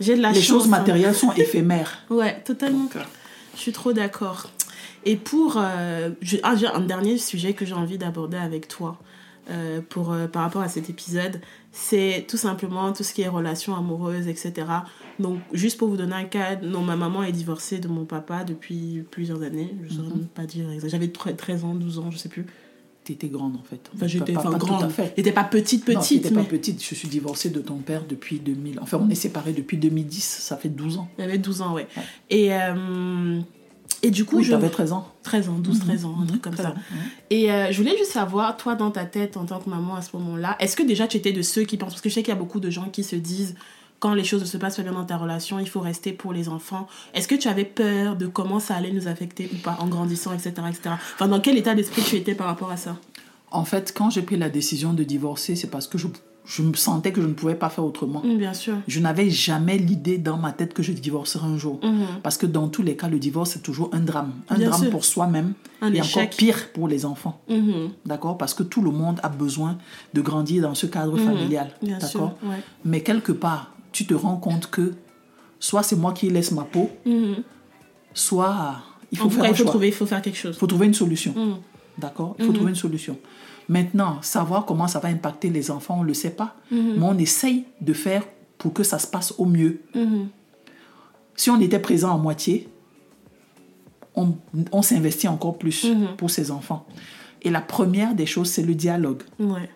[0.00, 0.46] J'ai de la les chance.
[0.62, 0.70] choses hein.
[0.70, 1.98] matérielles sont éphémères.
[2.10, 2.88] Ouais, totalement.
[3.54, 4.50] Je suis trop d'accord.
[5.04, 5.54] Et pour.
[5.56, 8.98] euh, je- ah, un dernier sujet que j'ai envie d'aborder avec toi
[9.50, 11.40] euh, pour, euh, par rapport à cet épisode,
[11.72, 14.52] c'est tout simplement tout ce qui est relations amoureuses, etc.
[15.18, 18.44] Donc, juste pour vous donner un cas, non, ma maman est divorcée de mon papa
[18.44, 19.74] depuis plusieurs années.
[19.84, 20.66] Je ne saurais même pas dire.
[20.86, 22.44] J'avais 13 ans, 12 ans, je sais plus.
[23.04, 23.80] T'étais grande en fait.
[23.94, 24.82] Enfin, j'étais Pas- pas grande.
[24.82, 25.14] à fait.
[25.16, 26.84] J'étais pas petite, Non, petite, t'étais mais pas petite.
[26.84, 28.78] Je suis divorcée de ton père depuis 2000.
[28.82, 30.22] Enfin, on est séparés depuis 2010.
[30.42, 31.08] Ça fait 12 ans.
[31.18, 31.86] j'avais 12 ans, ouais.
[31.96, 32.02] Ouais.
[32.28, 33.40] Et, euh,
[34.02, 34.50] et du coup, Oui, je.
[34.52, 35.08] t'avais 13 ans.
[35.22, 36.72] 13 ans, 12, 13 ans, un truc comme 13 ça.
[36.72, 36.98] ans, ouais.
[37.30, 40.02] Et euh, je voulais juste savoir, toi, dans ta tête, en tant que maman à
[40.02, 42.22] ce moment-là, est-ce que déjà tu étais de ceux qui pensent, parce que je sais
[42.22, 43.54] qu'il y a beaucoup de gens qui se disent,
[43.98, 46.32] quand les choses ne se passent pas bien dans ta relation, il faut rester pour
[46.32, 46.86] les enfants.
[47.14, 50.32] Est-ce que tu avais peur de comment ça allait nous affecter ou pas en grandissant,
[50.32, 50.52] etc.
[50.68, 50.90] etc.
[51.14, 52.96] Enfin, dans quel état d'esprit tu étais par rapport à ça?
[53.50, 56.06] En fait, quand j'ai pris la décision de divorcer, c'est parce que je,
[56.50, 58.22] je me sentais que je ne pouvais pas faire autrement.
[58.24, 58.74] Mm, Bien sûr.
[58.88, 61.78] Je n'avais jamais l'idée dans ma tête que je divorcerais un jour.
[61.82, 62.06] Mhm.
[62.22, 64.32] Parce que dans tous les cas, le divorce, c'est toujours un drame.
[64.48, 64.90] Un Bien drame sûr.
[64.90, 66.16] pour soi-même Un et échec.
[66.28, 67.38] encore pire pour les enfants.
[67.50, 67.90] Mhm.
[68.06, 68.38] D'accord?
[68.38, 69.76] Parce que tout le monde a besoin
[70.14, 71.70] de grandir dans ce cadre familial.
[71.82, 71.88] Mhm.
[71.88, 72.20] Bien sûr.
[72.20, 72.38] D'accord?
[72.42, 72.62] Ouais.
[72.82, 74.94] Mais quelque part, tu te rends compte que
[75.60, 76.88] soit c'est moi qui laisse ma peau,
[78.14, 78.76] soit
[79.12, 79.70] il faut En faire cas, un il faut choix.
[79.70, 80.54] trouver, il faut faire quelque chose.
[80.56, 81.34] Il faut trouver une solution.
[81.36, 81.56] Mhm.
[81.98, 82.36] D'accord?
[82.38, 83.18] Il faut trouver une solution.
[83.68, 86.54] Maintenant, savoir comment ça va impacter les enfants, on ne le sait pas.
[86.70, 86.94] Mhm.
[86.96, 88.22] Mais on essaye de faire
[88.56, 89.80] pour que ça se passe au mieux.
[89.94, 90.28] Mhm.
[91.36, 92.68] Si on était présent à moitié,
[94.14, 94.34] on,
[94.72, 96.16] on s'investit encore plus Mhm.
[96.16, 96.86] pour ces enfants.
[97.42, 99.22] Et la première des choses, c'est le dialogue.
[99.38, 99.68] Ouais.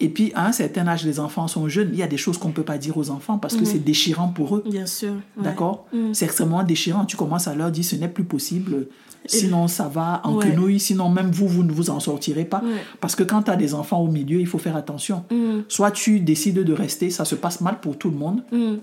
[0.00, 1.90] Et puis, à un certain âge, les enfants sont jeunes.
[1.92, 3.78] Il y a des choses qu'on ne peut pas dire aux enfants parce que c'est
[3.78, 4.64] déchirant pour eux.
[4.68, 5.12] Bien sûr.
[5.36, 5.44] ouais.
[5.44, 5.86] D'accord?
[6.12, 7.04] C'est extrêmement déchirant.
[7.04, 8.88] Tu commences à leur dire ce n'est plus possible.
[9.26, 10.50] Sinon, ça va en Ouais.
[10.50, 10.80] quenouille.
[10.80, 12.60] Sinon, même vous, vous ne vous en sortirez pas.
[12.64, 12.82] Ouais.
[13.00, 15.24] Parce que quand tu as des enfants au milieu, il faut faire attention.
[15.30, 15.64] Mhm.
[15.68, 18.42] Soit tu décides de rester, ça se passe mal pour tout le monde.
[18.52, 18.80] Mhm.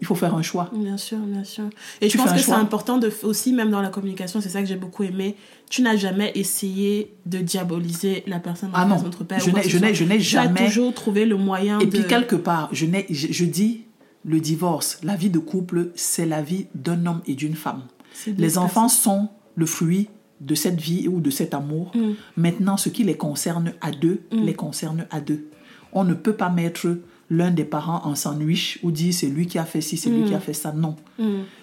[0.00, 0.68] il faut faire un choix.
[0.74, 1.62] Bien sûr, bien sûr.
[2.00, 4.66] Et je pense que c'est important de, aussi, même dans la communication, c'est ça que
[4.66, 5.36] j'ai beaucoup aimé.
[5.70, 8.96] Tu n'as jamais essayé de diaboliser la personne ah non,
[9.28, 9.38] père.
[9.38, 10.58] Je n'ai, je n'ai, je n'ai jamais.
[10.58, 13.82] Tu as toujours trouvé le moyen Et puis, quelque part, je, n'ai, je, dis,
[14.24, 17.82] le divorce, la vie de couple, c'est la vie d'un homme et d'une femme.
[18.26, 20.08] Les enfants sont le fruit
[20.42, 21.92] de cette vie ou de cet amour.
[21.94, 22.12] Mm.
[22.36, 24.44] Maintenant, ce qui les concerne à deux, mm.
[24.44, 25.48] les concerne à deux.
[25.92, 26.98] On ne peut pas mettre
[27.30, 30.24] l'un des parents en sandwich ou dire c'est lui qui a fait ci, c'est lui
[30.24, 30.40] qui a mm.
[30.40, 30.72] fait ça.
[30.72, 30.96] Non.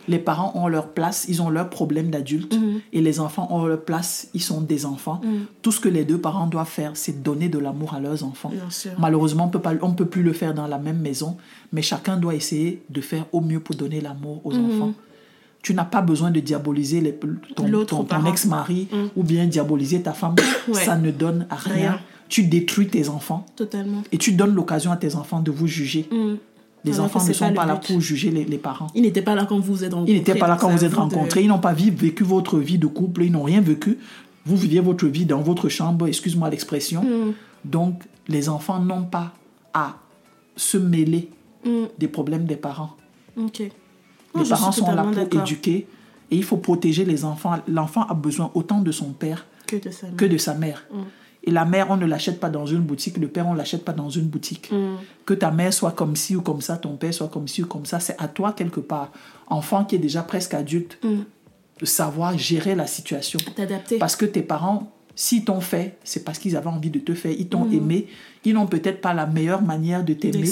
[0.07, 2.55] Les parents ont leur place, ils ont leurs problèmes d'adultes
[2.93, 5.21] et les enfants ont leur place, ils sont des enfants.
[5.61, 8.51] Tout ce que les deux parents doivent faire, c'est donner de l'amour à leurs enfants.
[8.97, 11.37] Malheureusement, on on peut plus le faire dans la même maison,
[11.73, 14.93] mais chacun doit essayer de faire au mieux pour donner l'amour aux enfants.
[15.61, 17.13] Tu n'as pas besoin de diaboliser les,
[17.55, 20.35] ton, ton, ex-mari ou bien diaboliser ta femme.
[20.73, 21.73] Ça ne donne rien.
[21.73, 21.99] rien
[22.29, 23.45] tu détruis tes enfants.
[23.55, 24.03] Totalement.
[24.11, 26.07] Et tu donnes l'occasion à tes enfants de vous juger.
[26.11, 26.35] Mm.
[26.85, 28.87] Les enfants ne sont pas, là pour juger les, parents.
[28.95, 30.13] Ils n'étaient pas là quand vous êtes rencontrés.
[30.13, 31.43] Ils n'étaient pas là quand vous êtes rencontrés.
[31.43, 33.23] Ils n'ont pas vécu votre vie de couple.
[33.23, 33.97] Ils n'ont rien vécu.
[34.45, 37.03] Vous viviez votre vie dans votre chambre, excuse-moi l'expression.
[37.03, 37.33] Mm.
[37.65, 39.33] Donc, les enfants n'ont pas
[39.73, 39.97] à
[40.55, 41.29] se mêler
[41.65, 41.85] mm.
[41.97, 42.95] des problèmes des parents.
[44.35, 45.87] Les parents sont là pour éduquer
[46.31, 47.57] et il faut protéger les enfants.
[47.67, 50.17] L'enfant a besoin autant de son père que de sa mère.
[50.17, 50.85] Que de sa mère.
[51.43, 53.85] Et la mère, on ne l'achète pas dans une boutique, le père, on ne l'achète
[53.85, 54.71] pas dans une boutique.
[54.71, 54.95] Mm.
[55.25, 57.65] Que ta mère soit comme ci ou comme ça, ton père soit comme ci ou
[57.65, 59.11] comme ça, c'est à toi quelque part,
[59.47, 61.19] enfant qui est déjà presque adulte, mm.
[61.79, 63.39] de savoir gérer la situation.
[63.55, 63.97] T'adapter.
[63.99, 67.33] Parce que tes parents, s'ils t'ont fait, c'est parce qu'ils avaient envie de te faire,
[67.37, 67.73] ils t'ont mm.
[67.73, 68.07] aimé,
[68.45, 70.47] ils n'ont peut-être pas la meilleure manière de t'aimer,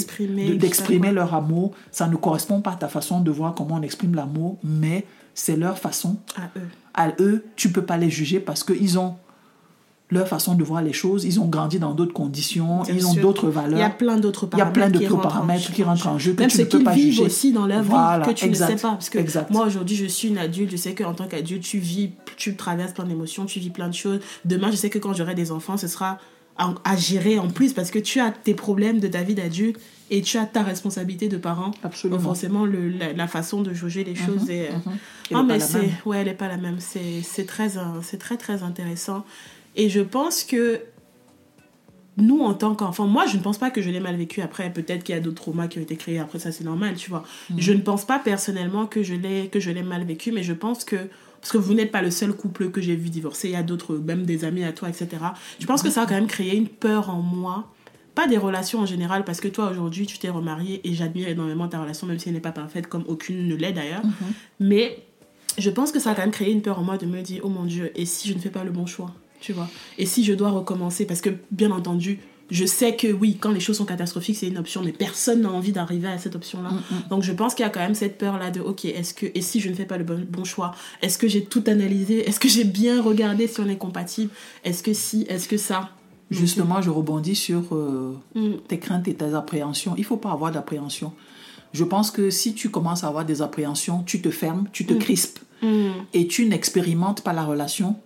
[0.58, 1.72] d'exprimer leur amour.
[1.90, 5.56] Ça ne correspond pas à ta façon de voir comment on exprime l'amour, mais c'est
[5.56, 6.18] leur façon.
[6.36, 6.68] À eux.
[6.92, 9.16] À eux, tu peux pas les juger parce qu'ils ont
[10.10, 11.24] leur façon de voir les choses.
[11.24, 13.78] Ils ont grandi dans d'autres conditions, ils ont d'autres valeurs.
[13.78, 16.18] Il y a plein d'autres paramètres, il y a plein d'autres paramètres qui rentrent en
[16.18, 17.90] jeu que Même tu ne peux pas vivent aussi dans leur vie
[18.24, 18.92] que tu ne sais pas.
[18.92, 19.18] Parce que
[19.52, 22.92] moi aujourd'hui je suis une adulte, je sais qu'en tant qu'adulte tu vis, tu traverses
[22.92, 24.20] plein d'émotions, tu vis plein de choses.
[24.44, 26.18] Demain je sais que quand j'aurai des enfants ce sera
[26.84, 29.78] à, gérer en plus parce que tu as tes problèmes de ta vie d'adulte
[30.10, 31.70] et tu as ta responsabilité de parent.
[31.82, 32.18] Absolument.
[32.18, 34.70] forcément, le, la, façon de jauger les choses mhm, est...
[35.30, 35.46] Mhm.
[35.46, 35.90] mais c'est...
[36.04, 36.78] Ouais, elle n'est pas la même.
[36.80, 37.70] C'est très,
[38.02, 39.24] c'est très, très intéressant.
[39.78, 40.80] Et je pense que
[42.18, 44.42] nous, en tant qu'enfants, moi, je ne pense pas que je l'ai mal vécu.
[44.42, 46.18] Après, peut-être qu'il y a d'autres traumas qui ont été créés.
[46.18, 47.22] Après, ça, c'est normal, tu vois.
[47.50, 47.60] Mhm.
[47.60, 50.52] Je ne pense pas personnellement que je l'ai que je l'ai mal vécu, mais je
[50.52, 50.96] pense que
[51.40, 53.48] parce que vous n'êtes pas le seul couple que j'ai vu divorcer.
[53.48, 55.08] Il y a d'autres, même des amis à toi, etc.
[55.60, 57.72] Je pense que ça a quand même créé une peur en moi.
[58.16, 61.68] Pas des relations en général, parce que toi, aujourd'hui, tu t'es remarié et j'admire énormément
[61.68, 64.04] ta relation, même si elle n'est pas parfaite, comme aucune ne l'est d'ailleurs.
[64.04, 64.12] Mhm.
[64.58, 65.04] Mais
[65.56, 67.42] je pense que ça a quand même créé une peur en moi de me dire,
[67.44, 69.14] oh mon Dieu, et si je ne fais pas le bon choix?
[69.40, 69.68] Tu vois.
[69.98, 72.20] Et si je dois recommencer, parce que bien entendu,
[72.50, 75.50] je sais que oui, quand les choses sont catastrophiques, c'est une option, mais personne n'a
[75.50, 76.70] envie d'arriver à cette option-là.
[76.70, 77.08] Mm, mm.
[77.10, 79.42] Donc je pense qu'il y a quand même cette peur-là de, ok, est-ce que, et
[79.42, 82.26] si je ne fais pas le bon, bon choix, est-ce que j'ai tout analysé?
[82.26, 84.30] Est-ce que j'ai bien regardé si on est compatible?
[84.64, 85.26] Est-ce que si?
[85.28, 85.90] Est-ce que ça?
[86.30, 88.60] Justement, je rebondis sur euh, mm.
[88.66, 89.94] tes craintes et tes appréhensions.
[89.96, 91.12] Il faut pas avoir d'appréhension.
[91.72, 94.94] Je pense que si tu commences à avoir des appréhensions, tu te fermes, tu te
[94.94, 95.38] crispes
[96.14, 97.96] et tu n'expérimentes pas la relation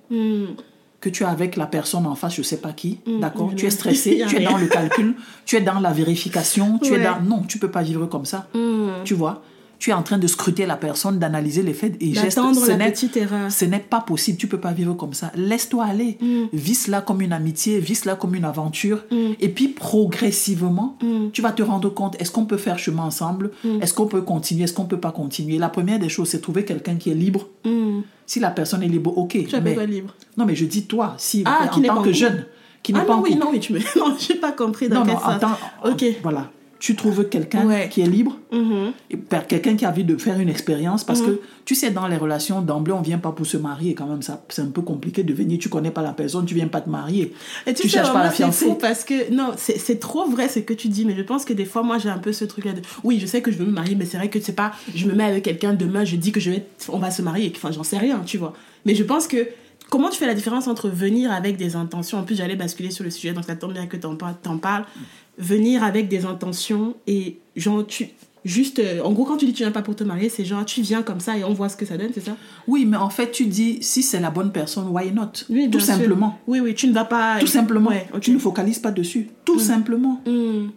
[1.02, 3.66] que tu es avec la personne en face, je sais pas qui, mm, d'accord Tu
[3.66, 7.20] es stressé, tu es dans le calcul, tu es dans la vérification, tu es dans...
[7.20, 9.02] Non, tu peux pas vivre comme ça, mm.
[9.04, 9.42] tu vois
[9.82, 12.38] tu es en train de scruter la personne, d'analyser les faits et gestes.
[12.38, 15.32] Ce n'est pas possible, tu peux pas vivre comme ça.
[15.34, 16.18] Laisse-toi aller.
[16.20, 16.44] Mm.
[16.52, 19.02] Vis cela comme une amitié, vis cela comme une aventure.
[19.10, 19.32] Mm.
[19.40, 21.30] Et puis progressivement, mm.
[21.32, 23.50] tu vas te rendre compte, est-ce qu'on peut faire chemin ensemble?
[23.80, 24.62] Est-ce qu'on peut continuer?
[24.62, 25.58] Est-ce qu'on peut pas continuer?
[25.58, 27.48] La première des choses, c'est trouver quelqu'un qui est libre.
[28.24, 29.36] Si la personne est libre, ok.
[29.48, 29.74] Tu mais...
[29.74, 30.14] pas libre.
[30.36, 32.46] Non, mais je dis toi, si ah, en tant que jeune,
[32.84, 33.78] qui n'est ah, pas non, oui, non, mais tu me...
[33.98, 36.04] non, j'ai pas compris dans non, quel non, Ok.
[36.22, 36.52] Voilà
[36.82, 39.46] tu trouves quelqu'un qui est libre, mm-hmm.
[39.46, 41.36] quelqu'un qui a envie de faire une expérience, parce mm-hmm.
[41.36, 44.20] que tu sais, dans les relations d'emblée, on vient pas pour se marier, quand même,
[44.20, 46.80] ça, c'est un peu compliqué de venir, tu connais pas la personne, tu viens pas
[46.80, 47.34] te marier,
[47.68, 48.66] et tu, cherches pas la fiancée.
[48.80, 51.66] parce que, non, c'est trop vrai ce que tu dis, mais je pense que des
[51.66, 53.70] fois, moi, j'ai un peu ce truc-là de, oui, je sais que je veux me
[53.70, 56.32] marier, mais c'est vrai que c'est pas, je me mets avec quelqu'un demain, je dis
[56.32, 58.54] que je vais, on va se marier, enfin, j'en sais rien, tu vois.
[58.86, 59.46] Mais je pense que
[59.92, 62.18] comment tu fais la différence entre venir avec des intentions?
[62.18, 64.16] En plus, j'allais basculer sur le sujet, donc ça tombe bien que tu en,
[64.58, 64.84] parles
[65.38, 68.08] venir avec des intentions et genre tu
[68.44, 70.64] juste euh, en gros quand tu dis tu viens pas pour te marier c'est genre
[70.64, 72.36] tu viens comme ça et on voit ce que ça donne c'est ça?
[72.66, 75.32] Oui mais en fait tu dis si c'est la bonne personne why not?
[75.48, 76.38] Oui, tout simplement.
[76.46, 77.90] Oui oui tu ne vas pas tout simplement.
[78.20, 79.28] Tu ne focalises pas dessus.
[79.44, 79.60] Tout mm.
[79.60, 80.20] simplement.
[80.26, 80.68] Mm.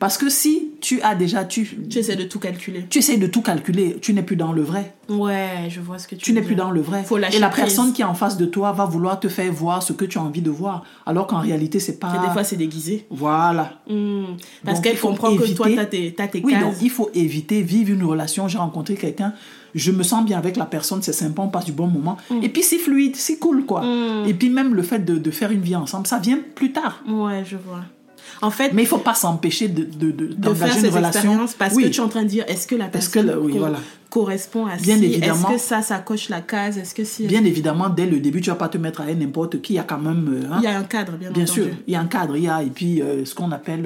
[0.00, 1.44] Parce que si tu as déjà...
[1.44, 2.86] Tu, tu essaies de tout calculer.
[2.90, 3.98] Tu essaies de tout calculer.
[4.00, 4.94] Tu n'es plus dans le vrai.
[5.10, 7.04] Ouais, je vois ce que tu Tu n'es plus dans le vrai.
[7.04, 7.64] Faut lâcher Et la prise.
[7.66, 10.16] personne qui est en face de toi va vouloir te faire voir ce que tu
[10.18, 10.84] as envie de voir.
[11.04, 12.14] Alors qu'en réalité, c'est pas...
[12.16, 13.06] Et des fois, c'est déguisé.
[13.10, 13.74] Voilà.
[13.88, 14.24] Hmm.
[14.64, 16.62] Parce qu'elle comprend que toi, éviter- t'as tes, t'as tes Oui, cases.
[16.62, 18.48] donc il faut éviter, vivre une relation.
[18.48, 19.34] J'ai rencontré quelqu'un,
[19.74, 22.16] je me sens bien avec la personne, c'est sympa, on passe du bon moment.
[22.30, 22.42] Mm.
[22.42, 23.84] Et puis c'est fluide, c'est cool, quoi.
[24.26, 27.02] Et puis même le fait de, de faire une vie ensemble, ça vient plus tard.
[27.06, 27.82] Ouais, je vois.
[28.42, 31.20] En fait, Mais il faut pas s'empêcher de, de, de, de faire une ces relation.
[31.20, 31.84] expériences parce Oui.
[31.84, 33.58] que tu es en train de dire est-ce que la que personne le- oui, co-
[33.58, 33.78] voilà.
[34.08, 35.48] correspond à Bien évidemment.
[35.50, 36.78] Est-ce que ça, ça coche la case?
[36.78, 39.60] Est-ce que si Bien évidemment, dès le début, tu vas pas te mettre à n'importe
[39.60, 39.74] qui.
[39.74, 40.26] Il y a quand même.
[40.42, 41.60] euh, hein, il y a un cadre, bien, bien entendu.
[41.62, 43.84] sûr, il y a un cadre, il y a et puis euh, ce qu'on appelle.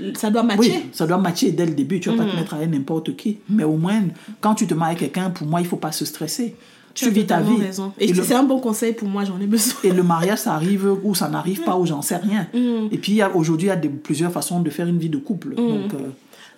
[0.00, 0.58] euh, Ça doit matcher.
[0.60, 2.00] Oui, ça doit matcher dès le début.
[2.00, 3.38] Tu vas pas te mettre à n'importe qui.
[3.50, 4.00] Mais au moins,
[4.40, 6.56] quand tu te mets avec quelqu'un, pour moi, il faut pas se stresser.
[6.94, 7.56] Tu, vis ta vie.
[7.60, 7.92] raison.
[7.98, 9.74] Et, Et le- c'est un bon conseil pour moi, j'en ai besoin.
[9.84, 12.46] Et le mariage, ça arrive ou ça n'arrive pas ou j'en sais rien.
[12.54, 12.88] Mm.
[12.92, 15.18] Et puis il aujourd'hui, il y a des- plusieurs façons de faire une vie de
[15.18, 15.54] couple.
[15.54, 15.98] Donc, euh,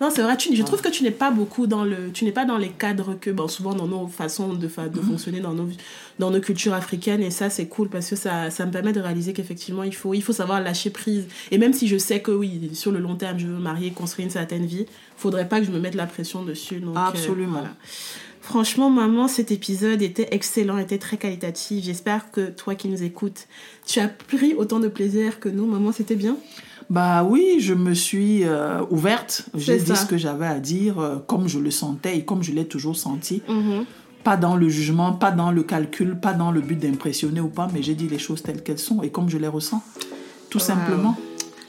[0.01, 2.11] Non, c'est vrai, tu, je trouve que tu n'es pas beaucoup dans le.
[2.13, 5.39] Tu n'es pas dans les cadres que, bon, souvent dans nos façons de, de fonctionner,
[5.39, 5.69] dans nos,
[6.19, 7.23] dans nos cultures africaines.
[7.23, 10.13] Et ça, c'est cool parce que ça, ça me permet de réaliser qu'effectivement, il faut,
[10.13, 11.27] il faut savoir lâcher prise.
[11.49, 13.91] Et même si je sais que oui, sur le long terme, je veux me marier,
[13.91, 16.81] construire une certaine vie, faudrait pas que je me mette la pression dessus.
[16.81, 17.51] Donc, euh, Absolument.
[17.53, 17.69] voilà.
[18.45, 21.83] Franchement, maman, cet épisode était excellent, était très qualitatif.
[21.83, 23.47] J'espère que toi qui nous écoutes,
[23.87, 25.65] tu as pris autant de plaisir que nous.
[25.65, 26.37] Maman, c'était bien?
[26.91, 29.47] Bah oui, je me suis euh, ouverte.
[29.55, 32.51] J'ai dit ce que j'avais à dire, euh, comme je le sentais et comme je
[32.51, 33.41] l'ai toujours senti.
[33.49, 33.85] Mhm.
[34.23, 37.67] Pas dans le jugement, pas dans le calcul, pas dans le but d'impressionner ou pas,
[37.73, 39.81] mais j'ai dit les choses telles qu'elles sont et comme je les ressens.
[40.51, 41.17] Tout simplement.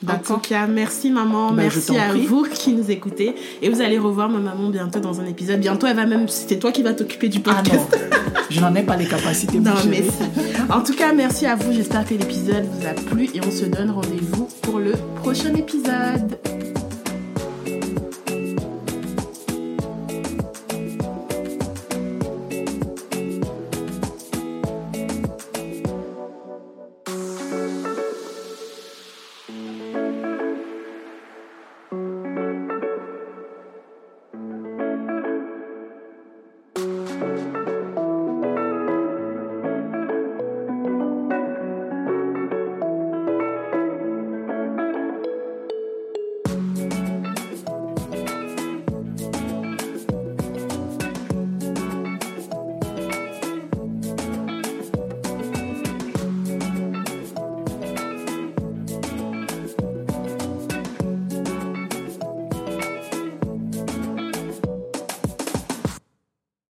[0.08, 2.26] En tout cas, merci maman, Ben, je merci à prie.
[2.26, 3.34] vous qui nous écoutez.
[3.62, 5.60] Et vous allez revoir ma maman bientôt dans un épisode.
[5.60, 6.28] Bientôt, elle va même.
[6.28, 7.86] C'est toi qui vas t'occuper du Ah podcast.
[8.10, 8.16] non,
[8.50, 9.58] je n'en ai pas les capacités.
[9.58, 10.72] Non, mais si.
[10.72, 11.72] En tout cas, merci à vous.
[11.72, 14.92] J'espère que l'épisode vous a plu et on se donne rendez-vous pour le
[15.22, 16.55] prochain épisode.